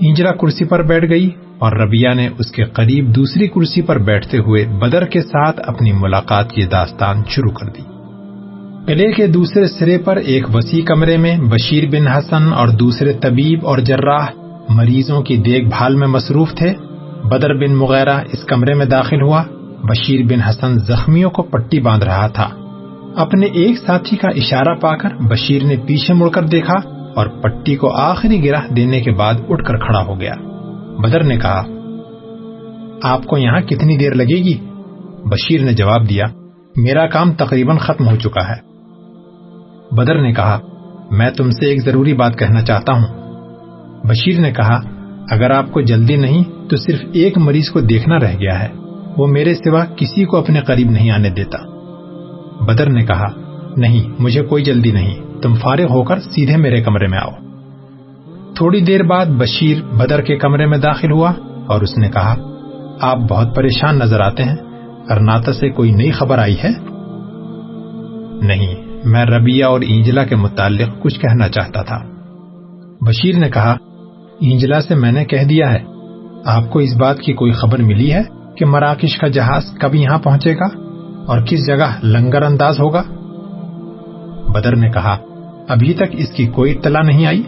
انجلا 0.00 0.32
کرسی 0.32 0.64
پر 0.64 0.82
بیٹھ 0.82 1.10
گئی 1.10 1.30
اور 1.58 1.72
ربیہ 1.72 2.08
نے 2.14 2.28
اس 2.38 2.50
کے 2.50 2.64
قریب 2.64 3.16
دوسری 3.16 3.48
کرسی 3.48 3.82
پر 3.82 3.98
بیٹھتے 3.98 4.38
ہوئے 4.38 4.64
بدر 4.64 5.04
کے 5.04 5.22
ساتھ 5.22 5.60
اپنی 5.66 5.92
ملاقات 5.92 6.52
کی 6.52 6.62
داستان 6.62 7.22
شروع 7.28 7.50
کر 7.50 7.66
دی۔ 7.66 7.97
قلعے 8.88 9.12
کے 9.12 9.26
دوسرے 9.26 9.66
سرے 9.66 9.98
پر 9.98 10.16
ایک 10.16 10.54
وسیع 10.54 10.84
کمرے 10.84 11.16
میں 11.16 11.38
بشیر 11.38 11.88
بن 11.88 12.08
حسن 12.08 12.52
اور 12.52 12.68
دوسرے 12.68 13.12
طبیب 13.12 13.66
اور 13.66 13.78
جراح 13.78 14.26
مریضوں 14.68 15.22
کی 15.22 15.36
دیکھ 15.36 15.64
بھال 15.64 15.96
میں 15.96 16.08
مصروف 16.08 16.54
تھے۔ 16.54 16.72
بدر 17.24 17.54
بن 17.54 17.74
مغیرہ 17.74 18.20
اس 18.32 18.44
کمرے 18.44 18.74
میں 18.74 18.86
داخل 18.86 19.22
ہوا۔ 19.22 19.42
بشیر 19.82 20.20
بن 20.24 20.40
حسن 20.40 20.78
زخمیوں 20.78 21.30
کو 21.30 21.42
پٹی 21.42 21.80
باندھ 21.80 22.04
رہا 22.04 22.26
تھا۔ 22.26 22.48
اپنے 23.16 23.46
ایک 23.46 23.78
ساتھی 23.78 24.16
کا 24.16 24.28
اشارہ 24.28 24.74
پا 24.74 24.96
کر 24.96 25.08
بشیر 25.30 25.64
نے 25.64 25.76
پیچھے 25.86 26.14
مڑ 26.14 26.28
کر 26.28 26.42
دیکھا 26.42 26.74
اور 27.14 27.26
پٹی 27.26 27.76
کو 27.76 27.92
آخری 27.92 28.44
گرہ 28.44 28.72
دینے 28.76 29.00
کے 29.00 29.10
بعد 29.10 29.34
اٹھ 29.48 29.64
کر 29.64 29.78
کھڑا 29.78 30.04
ہو 30.04 30.20
گیا۔ 30.20 30.34
بدر 30.98 31.22
نے 31.22 31.36
کہا، 31.36 31.62
آپ 33.02 33.24
کو 33.24 33.38
یہاں 33.38 33.60
کتنی 33.60 33.96
دیر 33.96 34.14
لگے 34.14 34.36
گی؟ 34.36 34.58
بشیر 35.24 35.60
نے 35.60 35.72
جواب 35.72 36.08
دیا، 36.08 36.24
میرا 36.76 37.06
کام 37.06 37.32
تقریباً 37.32 37.76
ختم 37.76 38.08
ہو 38.08 38.16
چکا 38.16 38.48
ہے۔ 38.48 38.67
بدر 39.92 40.22
نے 40.22 40.32
کہا، 40.32 40.60
میں 41.10 41.30
تم 41.30 41.50
سے 41.50 41.66
ایک 41.66 41.84
ضروری 41.84 42.14
بات 42.14 42.38
کہنا 42.38 42.62
چاہتا 42.62 42.92
ہوں. 42.92 43.18
بشیر 44.04 44.40
نے 44.40 44.52
کہا، 44.52 44.80
اگر 45.30 45.50
آپ 45.50 45.72
کو 45.72 45.80
جلدی 45.80 46.16
نہیں 46.16 46.44
تو 46.70 46.76
صرف 46.76 47.00
ایک 47.12 47.38
مریض 47.38 47.68
کو 47.70 47.80
دیکھنا 47.80 48.18
رہ 48.18 48.34
گیا 48.40 48.62
ہے، 48.62 48.68
وہ 49.16 49.26
میرے 49.26 49.54
سوا 49.54 49.84
کسی 49.84 50.24
کو 50.24 50.36
اپنے 50.36 50.60
قریب 50.60 50.90
نہیں 50.90 51.10
آنے 51.10 51.30
دیتا. 51.30 51.58
بدر 52.64 52.90
نے 52.90 53.06
کہا، 53.06 53.26
نہیں، 53.76 54.22
مجھے 54.22 54.42
کوئی 54.42 54.64
جلدی 54.64 54.92
نہیں، 54.92 55.14
تم 55.42 55.54
فارغ 55.54 55.86
ہو 55.90 56.02
کر 56.02 56.18
سیدھے 56.18 56.56
میرے 56.56 56.82
کمرے 56.82 57.06
میں 57.06 57.18
آؤ. 57.18 57.30
تھوڑی 58.54 58.80
دیر 58.80 59.02
بعد 59.02 59.26
بشیر 59.26 59.82
بدر 59.82 60.20
کے 60.20 60.36
کمرے 60.36 60.66
میں 60.66 60.78
داخل 60.78 61.10
ہوا 61.10 61.32
اور 61.66 61.80
اس 61.80 61.98
نے 61.98 62.08
کہا، 62.08 62.34
آپ 63.00 63.18
بہت 63.18 63.56
پریشان 63.56 63.98
نظر 63.98 64.20
آتے 64.20 64.44
ہیں 64.44 64.56
کرناتا 65.08 65.52
سے 65.52 65.70
کوئی 65.70 65.90
نئی 65.90 66.10
خبر 66.10 66.38
آئی 66.38 66.56
ہے؟ 66.64 66.70
نہیں 68.46 68.87
میں 69.04 69.24
ربیہ 69.24 69.64
اور 69.64 69.80
اینجلا 69.80 70.24
کے 70.24 70.36
متعلق 70.36 71.02
کچھ 71.02 71.20
کہنا 71.20 71.48
چاہتا 71.48 71.82
تھا۔ 71.82 71.98
بشیر 73.00 73.38
نے 73.38 73.50
کہا 73.50 73.76
اینجلا 74.40 74.80
سے 74.80 74.94
میں 74.94 75.12
نے 75.12 75.24
کہہ 75.24 75.44
دیا 75.44 75.72
ہے، 75.72 75.78
آپ 76.44 76.70
کو 76.70 76.78
اس 76.78 76.96
بات 76.96 77.18
کی 77.18 77.32
کوئی 77.32 77.52
خبر 77.52 77.78
ملی 77.78 78.12
ہے 78.12 78.22
کہ 78.56 78.66
مراکش 78.66 79.18
کا 79.18 79.28
جہاز 79.28 79.62
کب 79.80 79.94
یہاں 79.94 80.18
پہنچے 80.18 80.54
گا 80.54 80.66
اور 81.26 81.38
کس 81.46 81.66
جگہ 81.66 82.06
لنگر 82.06 82.42
انداز 82.42 82.80
ہوگا؟ 82.80 83.02
بدر 84.52 84.76
نے 84.76 84.90
کہا، 84.90 85.16
ابھی 85.68 85.94
تک 85.94 86.04
اس 86.12 86.28
کی 86.28 86.46
کوئی 86.46 86.72
اطلاع 86.72 87.02
نہیں 87.02 87.26
آئی، 87.26 87.42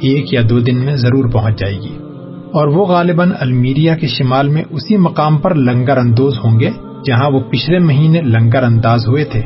ایک 0.00 0.32
یا 0.32 0.40
دو 0.50 0.60
دن 0.60 0.76
میں 0.76 0.96
ضرور 0.96 1.30
پہنچ 1.30 1.58
جائے 1.58 1.76
گی۔ 1.76 1.98
اور 2.46 2.68
وہ 2.68 2.86
غالباً 2.86 3.30
المیریا 3.40 3.96
کے 3.96 4.06
شمال 4.06 4.48
میں 4.48 4.62
اسی 4.70 4.96
مقام 4.96 5.38
پر 5.38 5.54
لنگر 5.54 5.98
اندوز 5.98 6.38
ہوں 6.44 6.60
گے 6.60 6.70
جہاں 7.06 7.30
وہ 7.30 7.40
پچھلے 7.40 7.78
مہینے 7.78 8.20
لنگر 8.20 8.62
انداز 8.62 9.08
ہوئے 9.08 9.24
تھے۔ 9.24 9.42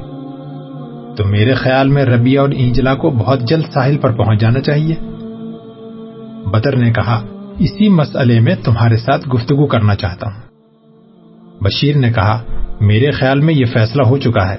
تو 1.17 1.25
میرے 1.25 1.55
خیال 1.55 1.89
میں 1.89 2.05
ربیہ 2.05 2.41
اور 2.41 2.49
اینجلا 2.49 2.95
کو 2.95 3.11
بہت 3.11 3.41
جلد 3.41 3.65
ساحل 3.75 3.99
پر 3.99 4.13
پہنچ 4.13 4.41
جانا 4.41 4.61
چاہیے۔ 4.61 4.95
بدر 6.51 6.77
نے 6.77 6.93
کہا، 6.93 7.27
اسی 7.59 7.89
مسئلے 7.89 8.41
میں 8.41 8.55
تمہارے 8.65 8.97
ساتھ 8.97 9.29
گفتگو 9.29 9.67
کرنا 9.67 9.95
چاہتا 9.95 10.27
ہوں۔ 10.27 10.41
بشیر 11.65 11.97
نے 11.97 12.13
کہا، 12.13 12.43
میرے 12.81 13.11
خیال 13.11 13.41
میں 13.41 13.55
یہ 13.55 13.65
فیصلہ 13.65 14.03
ہو 14.03 14.17
چکا 14.17 14.55
ہے۔ 14.55 14.57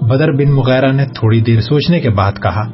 بدر 0.00 0.32
بن 0.32 0.50
مغیرہ 0.52 0.92
نے 0.92 1.06
تھوڑی 1.06 1.40
دیر 1.40 1.60
سوچنے 1.60 2.00
کے 2.00 2.10
بعد 2.10 2.32
کہا، 2.42 2.70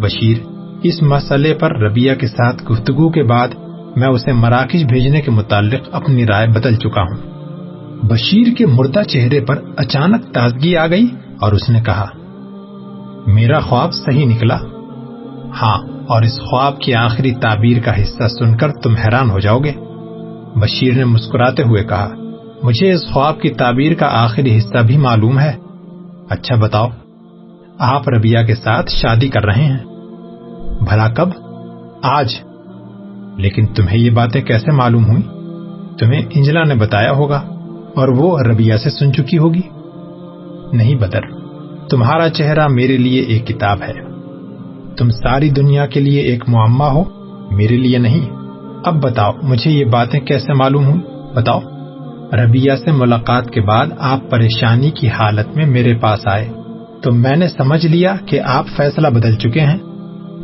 بشیر، 0.00 0.38
اس 0.82 1.02
مسئلے 1.02 1.54
پر 1.54 1.76
ربیہ 1.78 2.14
کے 2.14 2.26
ساتھ 2.26 2.72
گفتگو 2.72 3.10
کے 3.10 3.22
بعد 3.22 3.48
میں 3.96 4.08
اسے 4.08 4.32
مراکش 4.32 4.84
بھیجنے 4.84 5.20
کے 5.20 5.30
متعلق 5.30 5.88
اپنی 5.92 6.26
رائے 6.26 6.46
بدل 6.46 6.74
چکا 6.74 7.02
ہوں۔ 7.02 7.32
بشیر 8.02 8.46
کے 8.58 8.66
مردہ 8.66 9.02
چہرے 9.02 9.40
پر 9.40 9.58
اچانک 9.76 10.34
تازگی 10.34 10.76
آ 10.76 10.86
گئی 10.86 11.06
اور 11.40 11.52
اس 11.52 11.70
نے 11.70 11.80
کہا 11.80 12.08
میرا 13.26 13.60
خواب 13.60 13.92
صحیح 13.92 14.26
نکلا؟ 14.26 14.58
ہاں 15.62 15.78
اور 16.06 16.22
اس 16.22 16.40
خواب 16.40 16.80
کی 16.80 16.94
آخری 16.94 17.34
تعبیر 17.34 17.82
کا 17.82 18.02
حصہ 18.02 18.28
سن 18.28 18.56
کر 18.56 18.72
تم 18.72 18.94
حیران 18.94 19.30
ہو 19.30 19.38
جاؤ 19.38 19.58
گے۔ 19.58 19.72
بشیر 20.56 20.94
نے 20.94 21.04
مسکراتے 21.04 21.62
ہوئے 21.62 21.84
کہا، 21.84 22.08
مجھے 22.62 22.92
اس 22.92 23.00
خواب 23.12 23.40
کی 23.40 23.48
تعبیر 23.48 23.94
کا 23.94 24.06
آخری 24.06 24.58
حصہ 24.58 24.78
بھی 24.78 24.96
معلوم 24.96 25.38
ہے۔ 25.38 25.52
اچھا 26.30 26.56
بتاؤ، 26.56 26.88
آپ 27.78 28.08
ربیہ 28.08 28.38
کے 28.46 28.54
ساتھ 28.54 28.90
شادی 28.90 29.28
کر 29.28 29.44
رہے 29.44 29.62
ہیں؟ 29.62 29.78
بھلا 30.80 31.08
کب؟ 31.08 31.28
آج۔ 32.02 32.34
لیکن 33.36 33.66
تمہیں 33.66 33.98
یہ 33.98 34.10
باتیں 34.10 34.42
کیسے 34.42 34.70
معلوم 34.70 35.06
ہوئی 35.06 35.22
تمہیں 35.98 36.22
انجلا 36.30 36.64
نے 36.64 36.74
بتایا 36.74 37.12
ہوگا 37.12 37.42
اور 37.96 38.08
وہ 38.08 38.40
ربیہ 38.40 38.76
سے 38.76 38.90
سن 38.90 39.12
چکی 39.12 39.38
ہوگی؟ 39.38 39.62
نہیں 40.72 40.94
بدر۔ 40.94 41.41
تمہارا 41.92 42.28
چہرہ 42.28 42.68
میرے 42.68 42.96
لیے 42.96 43.22
ایک 43.22 43.46
کتاب 43.46 43.82
ہے۔ 43.82 43.92
تم 44.96 45.10
ساری 45.10 45.50
دنیا 45.50 45.86
کے 45.86 46.00
لیے 46.00 46.20
ایک 46.20 46.48
معمہ 46.48 46.84
ہو، 46.84 47.04
میرے 47.50 47.76
لیے 47.76 47.98
نہیں۔ 47.98 48.30
اب 48.84 49.02
بتاؤ، 49.02 49.32
مجھے 49.42 49.70
یہ 49.70 49.84
باتیں 49.84 50.20
کیسے 50.20 50.52
معلوم 50.52 50.86
ہوئی 50.86 51.00
بتاؤ۔ 51.34 51.60
ربیہ 52.32 52.72
سے 52.84 52.90
ملاقات 52.90 53.50
کے 53.50 53.60
بعد 53.60 53.86
آپ 53.98 54.30
پریشانی 54.30 54.90
کی 54.90 55.08
حالت 55.08 55.56
میں 55.56 55.66
میرے 55.66 55.94
پاس 55.94 56.20
آئے۔ 56.24 56.48
تو 57.02 57.12
میں 57.12 57.36
نے 57.36 57.48
سمجھ 57.48 57.86
لیا 57.86 58.16
کہ 58.26 58.40
آپ 58.40 58.66
فیصلہ 58.76 59.08
بدل 59.08 59.36
چکے 59.36 59.60
ہیں۔ 59.60 59.78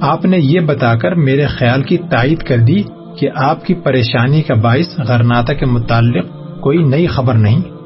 آپ 0.01 0.25
نے 0.25 0.39
یہ 0.39 0.61
بتا 0.61 0.95
کر 0.95 1.15
میرے 1.15 1.47
خیال 1.47 1.83
کی 1.83 1.97
تائید 1.97 2.39
کر 2.39 2.59
دی 2.59 2.83
کہ 3.19 3.29
آپ 3.35 3.65
کی 3.65 3.75
پریشانی 3.75 4.43
کا 4.43 4.55
باعث 4.55 4.99
غرناتا 4.99 5.53
کے 5.53 5.67
متعلق 5.67 6.27
کوئی 6.61 6.79
نئی 6.79 7.07
خبر 7.07 7.35
نہیں۔ 7.35 7.78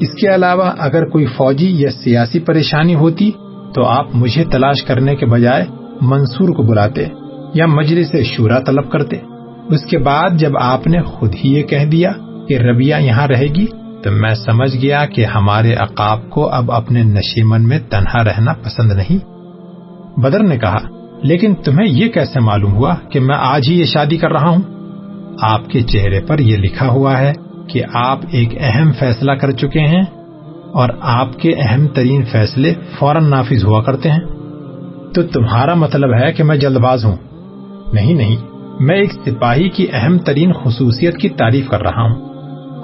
اس 0.00 0.14
کے 0.20 0.34
علاوہ 0.34 0.70
اگر 0.78 1.08
کوئی 1.08 1.26
فوجی 1.26 1.70
یا 1.70 1.90
سیاسی 1.90 2.40
پریشانی 2.40 2.94
ہوتی 2.94 3.30
تو 3.74 3.84
آپ 3.84 4.06
مجھے 4.14 4.44
تلاش 4.44 4.82
کرنے 4.82 5.16
کے 5.16 5.26
بجائے 5.26 5.64
منصور 6.00 6.48
کو 6.48 6.62
بلاتے 6.62 7.06
یا 7.54 7.66
مجلس 7.66 8.16
شورا 8.24 8.58
طلب 8.58 8.90
کرتے۔ 8.90 9.16
اس 9.68 9.84
کے 9.84 9.98
بعد 9.98 10.30
جب 10.30 10.52
آپ 10.60 10.86
نے 10.86 11.02
خود 11.02 11.34
ہی 11.44 11.54
یہ 11.54 11.62
کہہ 11.62 11.84
دیا 11.84 12.12
کہ 12.48 12.58
ربیہ 12.58 12.94
یہاں 13.00 13.28
رہے 13.28 13.46
گی، 13.46 13.66
تو 14.02 14.10
میں 14.10 14.34
سمجھ 14.34 14.76
گیا 14.76 15.06
کہ 15.06 15.24
ہمارے 15.24 15.74
عقاب 15.74 16.30
کو 16.30 16.48
اب 16.48 16.72
اپنے 16.72 17.02
نشیمن 17.02 17.68
میں 17.68 17.78
تنہا 17.78 18.24
رہنا 18.24 18.52
پسند 18.52 18.92
نہیں۔ 18.92 19.18
بدر 20.20 20.42
نے 20.42 20.58
کہا، 20.58 20.78
لیکن 21.22 21.54
تمہیں 21.54 21.88
یہ 21.88 22.08
کیسے 22.08 22.40
معلوم 22.40 22.74
ہوا 22.74 22.94
کہ 23.10 23.20
میں 23.20 23.36
آج 23.38 23.68
ہی 23.68 23.78
یہ 23.78 23.84
شادی 23.84 24.16
کر 24.16 24.32
رہا 24.32 24.48
ہوں؟ 24.48 24.62
آپ 25.42 25.68
کے 25.68 25.80
چہرے 25.80 26.20
پر 26.20 26.38
یہ 26.38 26.56
لکھا 26.56 26.88
ہوا 26.88 27.18
ہے 27.18 27.32
کہ 27.72 27.82
آپ 27.94 28.18
ایک 28.30 28.48
اہم 28.60 28.92
فیصلہ 28.92 29.32
کر 29.32 29.50
چکے 29.50 29.80
ہیں 29.80 30.02
اور 30.72 30.88
آپ 31.00 31.38
کے 31.38 31.52
اہم 31.56 31.86
ترین 31.86 32.22
فیصلے 32.22 32.74
فوراً 32.98 33.30
نافذ 33.30 33.64
ہوا 33.64 33.82
کرتے 33.82 34.10
ہیں۔ 34.10 34.20
تو 35.14 35.22
تمہارا 35.22 35.74
مطلب 35.74 36.14
ہے 36.14 36.32
کہ 36.32 36.44
میں 36.44 36.56
جلد 36.56 36.76
باز 36.76 37.04
ہوں۔ 37.04 37.16
نہیں 37.92 38.14
نہیں، 38.14 38.36
میں 38.80 38.96
ایک 38.96 39.12
سپاہی 39.12 39.68
کی 39.68 39.86
اہم 39.92 40.18
ترین 40.18 40.52
خصوصیت 40.52 41.16
کی 41.16 41.28
تعریف 41.28 41.68
کر 41.68 41.82
رہا 41.82 42.02
ہوں۔ 42.02 42.30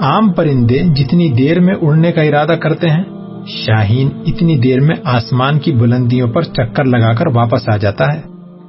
عام 0.00 0.32
پرندے 0.32 0.78
جتنی 0.78 1.30
دیر 1.30 1.60
میں 1.60 1.74
اڑنے 1.82 2.12
کا 2.12 2.22
ارادہ 2.22 2.52
کرتے 2.52 2.90
ہیں، 2.90 3.04
شاہین 3.46 4.08
اتنی 4.26 4.58
دیر 4.58 4.80
میں 4.80 4.96
آسمان 5.04 5.58
کی 5.58 5.72
بلندیوں 5.72 6.28
پر 6.28 6.42
چکر 6.42 6.84
لگا 6.84 7.12
کر 7.12 7.26
واپس 7.26 7.68
آ 7.68 7.76
جاتا 7.76 8.04
ہے۔ 8.14 8.22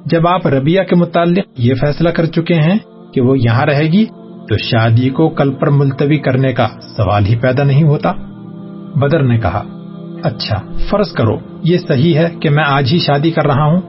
جب 0.06 0.28
آپ 0.28 0.46
ربیہ 0.46 0.82
کے 0.82 0.96
متعلق 0.96 1.44
یہ 1.58 1.74
فیصلہ 1.74 2.08
کر 2.08 2.24
چکے 2.24 2.54
ہیں 2.54 2.78
کہ 3.14 3.20
وہ 3.20 3.38
یہاں 3.38 3.66
رہے 3.66 3.84
گی 3.84 4.04
تو 4.48 4.56
شادی 4.56 5.10
کو 5.10 5.28
کل 5.28 5.52
پر 5.52 5.70
ملتوی 5.70 6.18
کرنے 6.18 6.52
کا 6.52 6.68
سوال 6.96 7.26
ہی 7.26 7.36
پیدا 7.36 7.64
نہیں 7.64 7.82
ہوتا؟ 7.82 8.12
بدر 8.94 9.22
نے 9.22 9.38
کہا 9.38 9.62
اچھا 10.22 10.60
فرض 10.90 11.12
کرو، 11.12 11.38
یہ 11.62 11.78
صحیح 11.78 12.14
ہے 12.14 12.28
کہ 12.42 12.50
میں 12.50 12.64
آج 12.64 12.92
ہی 12.92 12.98
شادی 12.98 13.30
کر 13.30 13.46
رہا 13.46 13.64
ہوں۔ 13.64 13.80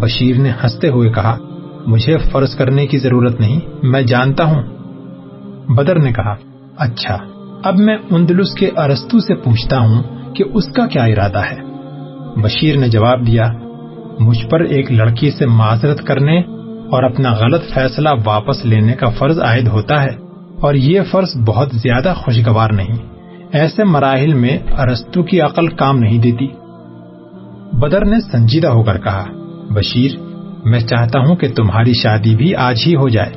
بشیر 0.00 0.38
نے 0.38 0.50
ہنستے 0.50 0.88
ہوئے 0.88 1.12
کہا، 1.12 1.36
مجھے 1.86 2.16
فرض 2.16 2.54
کرنے 2.54 2.86
کی 2.86 2.98
ضرورت 2.98 3.40
نہیں، 3.40 3.60
میں 3.82 4.02
جانتا 4.02 4.44
ہوں۔ 4.44 4.62
بدر 5.68 5.98
نے 5.98 6.12
کہا 6.12 6.34
اچھا 6.76 7.18
اب 7.64 7.78
میں 7.78 7.96
اندلس 8.10 8.54
کے 8.54 8.70
ارستو 8.76 9.18
سے 9.20 9.34
پوچھتا 9.34 9.78
ہوں 9.78 10.02
کہ 10.34 10.44
اس 10.54 10.68
کا 10.72 10.86
کیا 10.86 11.04
ارادہ 11.04 11.38
ہے۔ 11.38 11.56
بشیر 12.40 12.76
نے 12.76 12.88
جواب 12.88 13.26
دیا، 13.26 13.44
مجھ 14.20 14.46
پر 14.46 14.60
ایک 14.60 14.92
لڑکی 14.92 15.30
سے 15.30 15.46
معذرت 15.46 16.02
کرنے 16.02 16.42
اور 16.92 17.02
اپنا 17.02 17.32
غلط 17.32 17.62
فیصلہ 17.74 18.08
واپس 18.24 18.64
لینے 18.64 18.92
کا 18.92 19.08
فرض 19.08 19.40
عائد 19.40 19.68
ہوتا 19.68 20.02
ہے، 20.02 20.14
اور 20.60 20.74
یہ 20.74 21.00
فرض 21.10 21.36
بہت 21.46 21.68
زیادہ 21.72 22.12
خوشگوار 22.16 22.70
نہیں۔ 22.70 22.96
ایسے 23.52 23.84
مراحل 23.84 24.34
میں 24.34 24.58
ارستو 24.78 25.22
کی 25.22 25.40
عقل 25.40 25.68
کام 25.68 25.98
نہیں 25.98 26.18
دیتی۔ 26.18 26.46
بدر 27.72 28.04
نے 28.04 28.20
سنجیدہ 28.32 28.68
ہو 28.68 28.82
کر 28.82 28.98
کہا، 28.98 29.24
بشیر، 29.70 30.10
میں 30.64 30.80
چاہتا 30.80 31.18
ہوں 31.18 31.36
کہ 31.36 31.48
تمہاری 31.48 31.92
شادی 31.92 32.36
بھی 32.36 32.54
آج 32.54 32.82
ہی 32.86 32.94
ہو 32.94 33.08
جائے۔ 33.08 33.32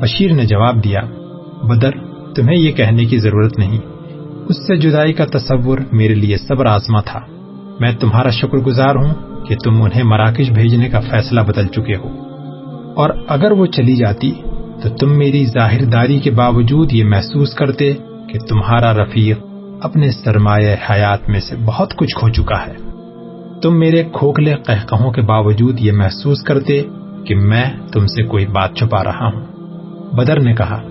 بشیر 0.00 0.32
نے 0.32 0.46
جواب 0.46 0.84
دیا، 0.84 1.00
بدر، 1.62 1.90
تمہیں 2.34 2.58
یہ 2.58 2.72
کہنے 2.72 3.04
کی 3.04 3.18
ضرورت 3.18 3.58
نہیں۔ 3.58 3.78
اس 4.48 4.66
سے 4.66 4.76
جدائی 4.76 5.12
کا 5.12 5.24
تصور 5.24 5.78
میرے 5.92 6.14
لیے 6.14 6.36
صبر 6.36 6.66
آزما 6.66 7.00
تھا۔ 7.00 7.20
میں 7.80 7.92
تمہارا 7.92 8.30
شکر 8.30 8.58
گزار 8.58 8.94
ہوں 8.94 9.44
کہ 9.44 9.56
تم 9.64 9.82
انہیں 9.82 10.02
مراکش 10.02 10.50
بھیجنے 10.50 10.88
کا 10.88 11.00
فیصلہ 11.00 11.40
بدل 11.40 11.66
چکے 11.66 11.96
ہو۔ 11.96 12.31
اور 12.96 13.10
اگر 13.28 13.50
وہ 13.50 13.66
چلی 13.66 13.96
جاتی 13.96 14.32
تو 14.82 14.88
تم 14.88 15.18
میری 15.18 15.46
ظاہر 15.46 15.84
داری 15.84 16.18
کے 16.18 16.30
باوجود 16.30 16.92
یہ 16.92 17.04
محسوس 17.04 17.54
کرتے 17.54 17.92
کہ 18.28 18.38
تمہارا 18.38 18.94
رفیق 18.94 19.38
اپنے 19.82 20.10
سرمایہ 20.10 20.76
حیات 20.90 21.28
میں 21.28 21.40
سے 21.40 21.56
بہت 21.64 21.94
کچھ 21.96 22.14
کھو 22.16 22.28
چکا 22.28 22.66
ہے۔ 22.66 22.72
تم 23.62 23.78
میرے 23.78 24.04
کھوکھلے 24.12 24.54
قہقہوں 24.54 25.10
کے 25.10 25.20
باوجود 25.20 25.80
یہ 25.80 25.92
محسوس 25.92 26.42
کرتے 26.42 26.82
کہ 27.26 27.34
میں 27.34 27.64
تم 27.92 28.06
سے 28.06 28.22
کوئی 28.22 28.46
بات 28.46 28.74
چھپا 28.74 29.04
رہا 29.04 29.26
ہوں۔ 29.26 29.46
بدر 30.16 30.40
نے 30.40 30.54
کہا، 30.54 30.82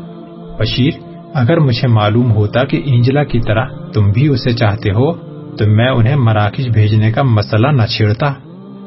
بشیر، 0.60 0.92
اگر 1.34 1.60
مجھے 1.60 1.88
معلوم 1.88 2.32
ہوتا 2.32 2.64
کہ 2.64 2.82
انجلا 2.86 3.24
کی 3.24 3.40
طرح 3.40 3.66
تم 3.94 4.12
بھی 4.12 4.28
اسے 4.28 4.54
چاہتے 4.54 4.90
ہو، 4.90 5.14
تو 5.58 5.68
میں 5.68 5.90
انہیں 5.90 6.16
مراکش 6.16 6.68
بھیجنے 6.68 7.12
کا 7.12 7.24
مسئلہ 7.24 7.68
نہ 7.68 7.86
چھیڑتا۔ 7.86 8.34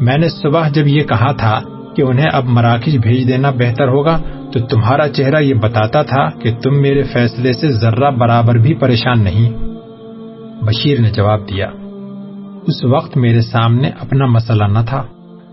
میں 0.00 0.18
نے 0.18 0.29
صبح 0.29 0.68
جب 0.68 0.87
یہ 0.87 1.03
کہا 1.03 1.33
تھا 1.33 1.61
کہ 1.96 2.02
انہیں 2.02 2.30
اب 2.33 2.44
مراکش 2.44 2.96
بھیج 2.96 3.28
دینا 3.28 3.50
بہتر 3.50 3.88
ہوگا، 3.88 4.20
تو 4.52 4.61
تمہارا 4.61 5.09
چہرہ 5.09 5.40
یہ 5.40 5.54
بتاتا 5.54 6.02
تھا 6.02 6.28
کہ 6.38 6.50
تم 6.62 6.83
میرے 6.83 7.02
فیصلے 7.02 7.52
سے 7.52 7.70
ذرہ 7.70 8.11
برابر 8.11 8.54
بھی 8.54 8.74
پریشان 8.74 9.20
نہیں۔ 9.20 9.50
بشیر 10.64 11.00
نے 11.00 11.11
جواب 11.11 11.40
دیا، 11.40 11.66
اس 12.66 12.85
وقت 12.85 13.16
میرے 13.16 13.40
سامنے 13.40 13.90
اپنا 14.00 14.26
مسئلہ 14.26 14.64
نہ 14.64 14.78
تھا۔ 14.88 15.02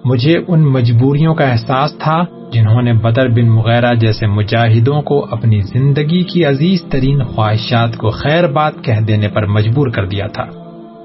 مجھے 0.06 0.40
ان 0.48 0.62
مجبوریوں 0.62 1.36
کا 1.36 1.44
احساس 1.44 1.98
تھا 1.98 2.24
جنہوں 2.54 2.82
نے 2.82 2.94
بدر 2.94 3.30
بن 3.30 3.50
مغیرہ 3.50 3.94
جیسے 3.94 4.28
مجاہدوں 4.28 5.02
کو 5.02 5.28
اپنی 5.32 5.62
زندگی 5.62 6.24
کی 6.24 6.46
عزیز 6.46 6.82
ترین 6.82 7.24
خواہشات 7.24 7.98
کو 7.98 8.10
خیر 8.10 8.48
بات 8.48 8.74
کہہ 8.84 9.00
دینے 9.08 9.28
پر 9.28 9.46
مجبور 9.46 9.88
کر 9.88 10.06
دیا 10.06 10.28
تھا۔ 10.28 10.44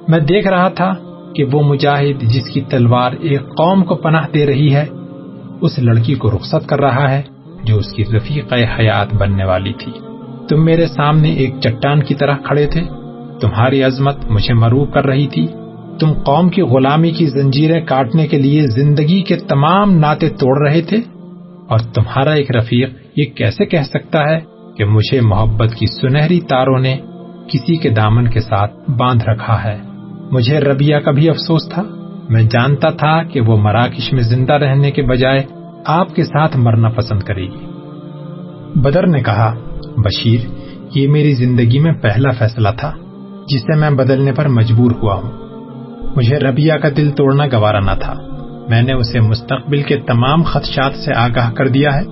میں 0.08 0.18
دیکھ 0.18 0.46
رہا 0.46 0.68
تھا 0.68 0.92
کہ 1.34 1.44
وہ 1.44 1.62
مجاہد 1.62 2.22
جس 2.22 2.48
کی 2.54 2.60
تلوار 2.60 3.12
ایک 3.20 3.42
قوم 3.42 3.84
کو 3.84 3.94
پناہ 3.94 4.26
دے 4.34 4.46
رہی 4.46 4.74
ہے 4.74 4.86
اس 5.60 5.78
لڑکی 5.78 6.14
کو 6.14 6.30
رخصت 6.30 6.68
کر 6.68 6.80
رہا 6.80 7.10
ہے 7.10 7.22
جو 7.64 7.76
اس 7.76 7.92
کی 7.92 8.04
رفیق 8.16 8.52
حیات 8.52 9.14
بننے 9.14 9.44
والی 9.44 9.72
تھی۔ 9.72 9.92
تم 10.48 10.64
میرے 10.64 10.86
سامنے 10.86 11.32
ایک 11.32 11.54
چٹان 11.60 12.02
کی 12.02 12.14
طرح 12.14 12.36
کھڑے 12.36 12.66
تھے۔ 12.66 12.80
تمہاری 13.40 13.82
عظمت 13.82 14.16
مجھے 14.30 14.54
مروب 14.54 14.92
کر 14.92 15.06
رہی 15.06 15.26
تھی۔ 15.26 15.46
تم 16.00 16.12
قوم 16.12 16.48
کی 16.48 16.62
غلامی 16.62 17.10
کی 17.10 17.26
زنجیریں 17.26 17.86
کاٹنے 17.86 18.26
کے 18.26 18.38
لیے 18.38 18.66
زندگی 18.66 19.22
کے 19.22 19.36
تمام 19.36 19.98
ناطے 19.98 20.28
توڑ 20.28 20.68
رہے 20.68 20.80
تھے۔ 20.80 20.96
اور 21.68 21.78
تمہارا 21.78 22.30
ایک 22.30 22.56
رفیق 22.56 22.90
یہ 23.16 23.24
کیسے 23.24 23.64
کہہ 23.64 23.82
سکتا 23.82 24.30
ہے 24.30 24.40
کہ 24.76 24.84
مجھے 24.84 25.20
محبت 25.20 25.74
کی 25.74 25.86
سنہری 25.86 26.40
تاروں 26.40 26.78
نے 26.78 26.96
کسی 27.48 27.76
کے 27.76 27.88
دامن 27.88 28.30
کے 28.30 28.40
ساتھ 28.40 28.90
باندھ 28.90 29.24
رکھا 29.24 29.64
ہے؟ 29.64 29.78
مجھے 30.30 30.60
ربیہ 30.60 30.96
کا 30.96 31.10
بھی 31.10 31.30
افسوس 31.30 31.68
تھا۔ 31.68 31.82
میں 32.28 32.42
جانتا 32.42 32.90
تھا 32.90 33.22
کہ 33.22 33.40
وہ 33.40 33.56
مراکش 33.56 34.12
میں 34.12 34.22
زندہ 34.22 34.52
رہنے 34.52 34.90
کے 34.90 35.02
بجائے 35.02 35.42
آپ 35.84 36.14
کے 36.14 36.24
ساتھ 36.24 36.56
مرنا 36.56 36.88
پسند 36.88 37.20
کرے 37.20 37.42
گی۔ 37.42 37.66
بدر 38.74 39.06
نے 39.06 39.22
کہا، 39.22 39.54
بشیر، 39.96 40.40
یہ 40.94 41.08
میری 41.08 41.34
زندگی 41.34 41.78
میں 41.78 41.92
پہلا 41.92 42.30
فیصلہ 42.30 42.68
تھا 42.78 42.92
جسے 43.48 43.76
میں 43.76 43.90
بدلنے 43.90 44.32
پر 44.32 44.48
مجبور 44.48 44.90
ہوا 44.90 45.14
ہوں۔ 45.14 45.30
مجھے 46.16 46.38
ربیہ 46.38 46.72
کا 46.72 46.88
دل 46.96 47.10
توڑنا 47.10 47.44
گوارا 47.46 47.80
نہ 47.80 47.90
تھا۔ 48.00 48.14
میں 48.68 48.82
نے 48.82 48.92
اسے 48.92 49.20
مستقبل 49.20 49.82
کے 49.82 49.96
تمام 49.96 50.42
خدشات 50.42 50.92
سے 50.94 51.12
آگاہ 51.14 51.50
کر 51.50 51.68
دیا 51.68 51.96
ہے۔ 51.96 52.02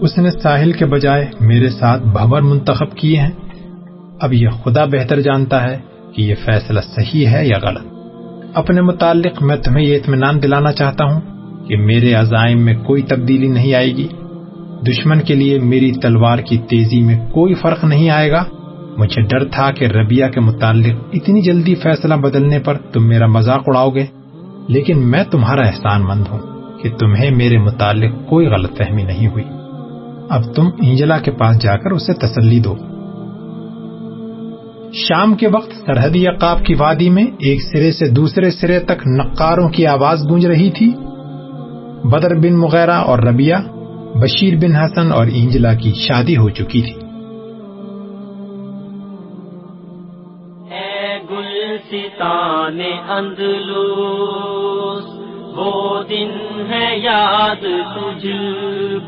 اس 0.00 0.18
نے 0.18 0.30
ساحل 0.30 0.72
کے 0.72 0.86
بجائے 0.86 1.26
میرے 1.40 1.70
ساتھ 1.70 2.02
بھور 2.02 2.42
منتخب 2.42 2.96
کیے 2.96 3.20
ہیں۔ 3.20 3.30
اب 4.20 4.32
یہ 4.32 4.48
خدا 4.64 4.84
بہتر 4.84 5.20
جانتا 5.20 5.70
ہے 5.70 5.78
کہ 6.14 6.22
یہ 6.22 6.34
فیصلہ 6.44 6.80
صحیح 6.80 7.26
ہے 7.26 7.46
یا 7.46 7.58
غلط۔ 7.62 7.99
اپنے 8.54 8.80
متعلق 8.80 9.42
میں 9.42 9.56
تمہیں 9.56 9.86
یہ 9.86 9.96
اطمینان 9.96 10.42
دلانا 10.42 10.72
چاہتا 10.72 11.04
ہوں 11.04 11.20
کہ 11.68 11.76
میرے 11.76 12.14
عزائم 12.14 12.60
میں 12.60 12.74
کوئی 12.74 13.02
تبدیلی 13.02 13.48
نہیں 13.48 13.74
آئے 13.74 13.96
گی۔ 13.96 14.08
دشمن 14.86 15.20
کے 15.20 15.34
لیے 15.34 15.58
میری 15.58 15.92
تلوار 15.92 16.38
کی 16.38 16.58
تیزی 16.58 17.00
میں 17.00 17.18
کوئی 17.30 17.54
فرق 17.54 17.84
نہیں 17.84 18.10
آئے 18.10 18.30
گا۔ 18.30 18.44
مجھے 18.98 19.22
ڈر 19.22 19.44
تھا 19.44 19.70
کہ 19.70 19.84
ربیہ 19.84 20.26
کے 20.26 20.40
متعلق 20.40 21.04
اتنی 21.12 21.42
جلدی 21.42 21.74
فیصلہ 21.74 22.14
بدلنے 22.14 22.58
پر 22.58 22.76
تم 22.92 23.08
میرا 23.08 23.26
مذاق 23.26 23.62
اڑاؤ 23.66 23.90
گے، 23.90 24.06
لیکن 24.68 24.98
میں 24.98 25.24
تمہارا 25.30 25.62
احسان 25.62 26.02
مند 26.02 26.24
ہوں 26.30 26.38
کہ 26.82 26.90
تمہیں 26.90 27.30
میرے 27.30 27.58
متعلق 27.58 28.26
کوئی 28.26 28.46
غلط 28.46 28.78
فہمی 28.78 29.02
نہیں 29.02 29.26
ہوئی۔ 29.26 29.44
اب 30.28 30.54
تم 30.54 30.66
انجلا 30.82 31.18
کے 31.18 31.30
پاس 31.30 31.62
جا 31.62 31.76
کر 31.76 31.90
اسے 31.90 32.12
تسلی 32.12 32.60
دو۔ 32.60 32.76
شام 34.92 35.34
کے 35.34 35.48
وقت 35.48 35.72
سرحدی 35.72 36.26
عقاب 36.26 36.64
کی 36.64 36.74
وادی 36.74 37.10
میں 37.10 37.24
ایک 37.24 37.62
سرے 37.62 37.92
سے 37.92 38.08
دوسرے 38.08 38.50
سرے 38.50 38.80
تک 38.80 39.06
نقاروں 39.06 39.68
کی 39.68 39.86
آواز 39.86 40.22
گونج 40.30 40.46
رہی 40.46 40.70
تھی۔ 40.70 40.92
بدر 42.04 42.34
بن 42.34 42.58
مغیرہ 42.58 42.94
اور 42.94 43.18
ربیہ 43.18 43.56
بشیر 44.14 44.56
بن 44.56 44.76
حسن 44.76 45.12
اور 45.12 45.26
انجلا 45.32 45.74
کی 45.74 45.92
شادی 45.92 46.36
ہو 46.36 46.50
چکی 46.50 46.82
تھی۔ 46.82 47.00
اندلوس 53.08 55.04
وہ 55.56 56.02
دن 56.02 56.30
ہے 56.70 56.98
یاد 56.98 57.62
تجھ 57.94 58.26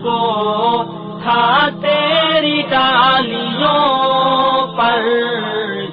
کو۔ 0.02 1.11
تھا 1.22 1.68
تیری 1.82 2.62
ڈالیوں 2.70 3.76
پر 4.76 5.06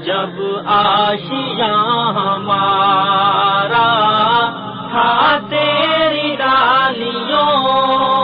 جب 0.03 0.41
آشیاں 0.67 2.13
ہمارا 2.13 3.87
تھا 4.91 5.37
تیری 5.49 6.35
ڈالیوں 6.35 8.18